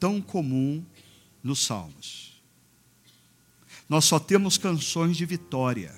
[0.00, 0.82] tão comum
[1.44, 2.42] nos Salmos.
[3.86, 5.92] Nós só temos canções de vitória.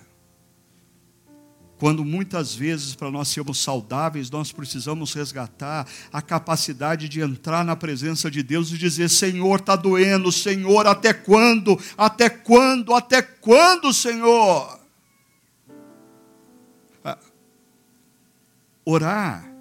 [1.78, 7.74] Quando muitas vezes, para nós sermos saudáveis, nós precisamos resgatar a capacidade de entrar na
[7.74, 11.78] presença de Deus e dizer: Senhor, está doendo, Senhor, até quando?
[11.98, 12.94] Até quando?
[12.94, 14.80] Até quando, Senhor?
[17.04, 17.18] Ah,
[18.84, 19.51] orar,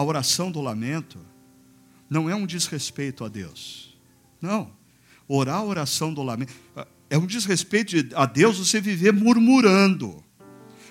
[0.00, 1.18] a oração do lamento,
[2.08, 3.94] não é um desrespeito a Deus.
[4.40, 4.70] Não.
[5.28, 6.54] Orar a oração do lamento
[7.10, 10.24] é um desrespeito a Deus você viver murmurando.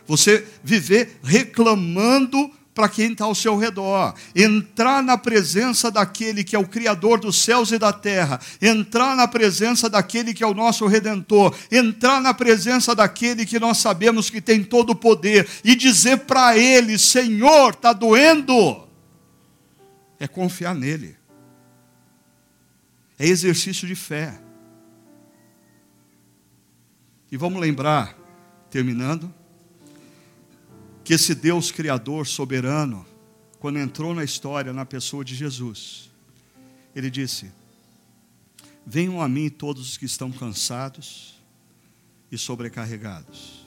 [0.05, 6.59] Você viver reclamando para quem está ao seu redor, entrar na presença daquele que é
[6.59, 10.85] o Criador dos céus e da terra, entrar na presença daquele que é o nosso
[10.85, 16.19] Redentor, entrar na presença daquele que nós sabemos que tem todo o poder e dizer
[16.19, 18.88] para ele: Senhor, está doendo
[20.19, 21.15] é confiar nele.
[23.17, 24.39] É exercício de fé.
[27.31, 28.17] E vamos lembrar,
[28.69, 29.33] terminando,
[31.03, 33.05] que esse Deus Criador soberano,
[33.59, 36.11] quando entrou na história na pessoa de Jesus,
[36.95, 37.51] ele disse:
[38.85, 41.39] Venham a mim todos os que estão cansados
[42.31, 43.65] e sobrecarregados,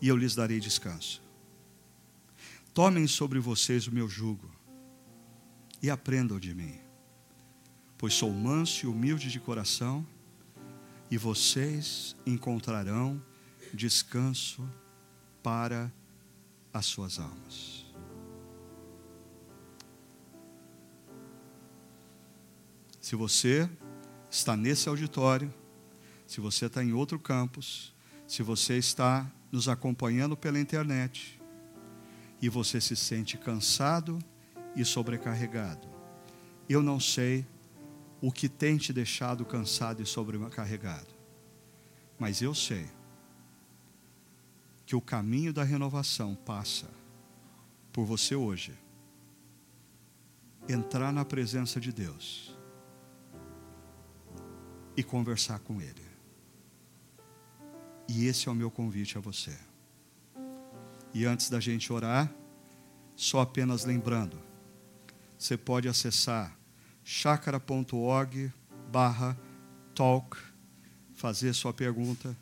[0.00, 1.22] e eu lhes darei descanso.
[2.74, 4.57] Tomem sobre vocês o meu jugo
[5.82, 6.78] e aprendam de mim,
[7.96, 10.06] pois sou manso e humilde de coração,
[11.10, 13.22] e vocês encontrarão
[13.72, 14.68] descanso
[15.42, 15.92] para
[16.72, 17.86] as suas almas.
[23.00, 23.68] Se você
[24.30, 25.52] está nesse auditório,
[26.26, 27.94] se você está em outro campus,
[28.26, 31.40] se você está nos acompanhando pela internet
[32.42, 34.18] e você se sente cansado
[34.78, 35.88] e sobrecarregado,
[36.68, 37.44] eu não sei
[38.20, 41.12] o que tem te deixado cansado e sobrecarregado,
[42.16, 42.86] mas eu sei
[44.86, 46.88] que o caminho da renovação passa
[47.92, 48.72] por você hoje
[50.68, 52.56] entrar na presença de Deus
[54.96, 56.06] e conversar com Ele.
[58.08, 59.58] E esse é o meu convite a você.
[61.12, 62.32] E antes da gente orar,
[63.16, 64.47] só apenas lembrando,
[65.38, 66.58] você pode acessar
[67.04, 68.52] chacara.org
[68.90, 69.38] barra
[69.94, 70.36] talk,
[71.14, 72.36] fazer sua pergunta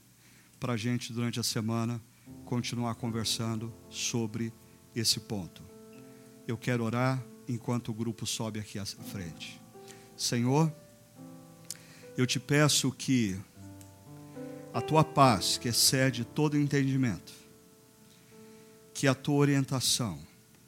[0.59, 2.01] para a gente durante a semana
[2.45, 4.53] continuar conversando sobre
[4.95, 5.63] esse ponto.
[6.49, 9.61] Eu quero orar enquanto o grupo sobe aqui à frente.
[10.17, 10.73] Senhor,
[12.17, 13.39] eu te peço que
[14.73, 17.33] a tua paz, que excede todo entendimento,
[18.95, 20.19] que a tua orientação,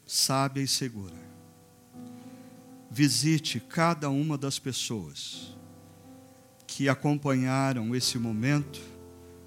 [0.06, 1.27] sábia e segura,
[2.90, 5.56] visite cada uma das pessoas
[6.66, 8.80] que acompanharam esse momento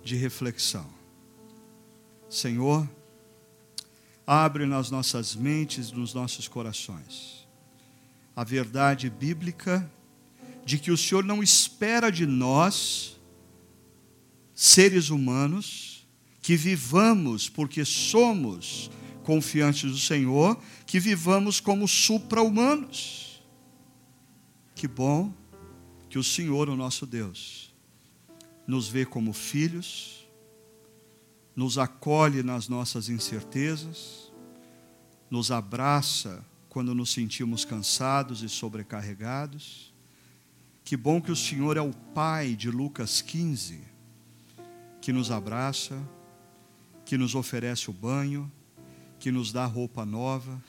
[0.03, 1.01] de reflexão
[2.31, 2.89] Senhor,
[4.25, 7.45] abre nas nossas mentes, nos nossos corações,
[8.33, 9.91] a verdade bíblica
[10.63, 13.19] de que o Senhor não espera de nós,
[14.55, 16.07] seres humanos,
[16.41, 18.89] que vivamos porque somos
[19.23, 23.30] confiantes do Senhor, que vivamos como supra-humanos.
[24.81, 25.31] Que bom
[26.09, 27.71] que o Senhor, o nosso Deus,
[28.65, 30.27] nos vê como filhos,
[31.55, 34.31] nos acolhe nas nossas incertezas,
[35.29, 39.93] nos abraça quando nos sentimos cansados e sobrecarregados.
[40.83, 43.83] Que bom que o Senhor é o Pai de Lucas 15,
[44.99, 45.95] que nos abraça,
[47.05, 48.51] que nos oferece o banho,
[49.19, 50.59] que nos dá roupa nova.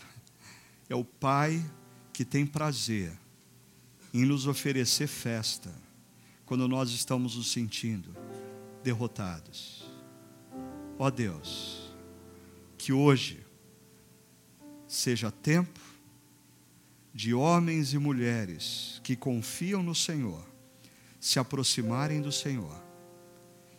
[0.87, 1.65] É o Pai
[2.13, 3.22] que tem prazer
[4.13, 5.73] em nos oferecer festa
[6.45, 8.15] quando nós estamos nos sentindo
[8.83, 9.85] derrotados.
[10.99, 11.93] Ó Deus,
[12.77, 13.45] que hoje
[14.87, 15.81] seja tempo
[17.15, 20.45] de homens e mulheres que confiam no Senhor
[21.21, 22.83] se aproximarem do Senhor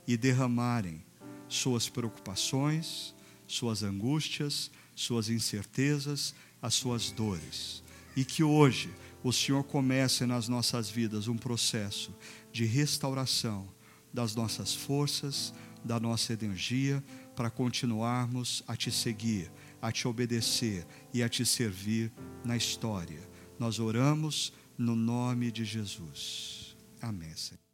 [0.08, 1.04] e derramarem
[1.48, 3.14] suas preocupações,
[3.46, 7.84] suas angústias, suas incertezas, as suas dores.
[8.16, 8.90] E que hoje
[9.24, 12.14] o Senhor comece nas nossas vidas um processo
[12.52, 13.68] de restauração
[14.14, 15.54] das nossas forças,
[15.84, 17.04] da nossa energia
[17.36, 19.52] para continuarmos a te seguir,
[19.82, 22.12] a te obedecer e a te servir
[22.44, 23.28] na história.
[23.58, 26.76] Nós oramos no nome de Jesus.
[27.02, 27.73] Amém, Senhor.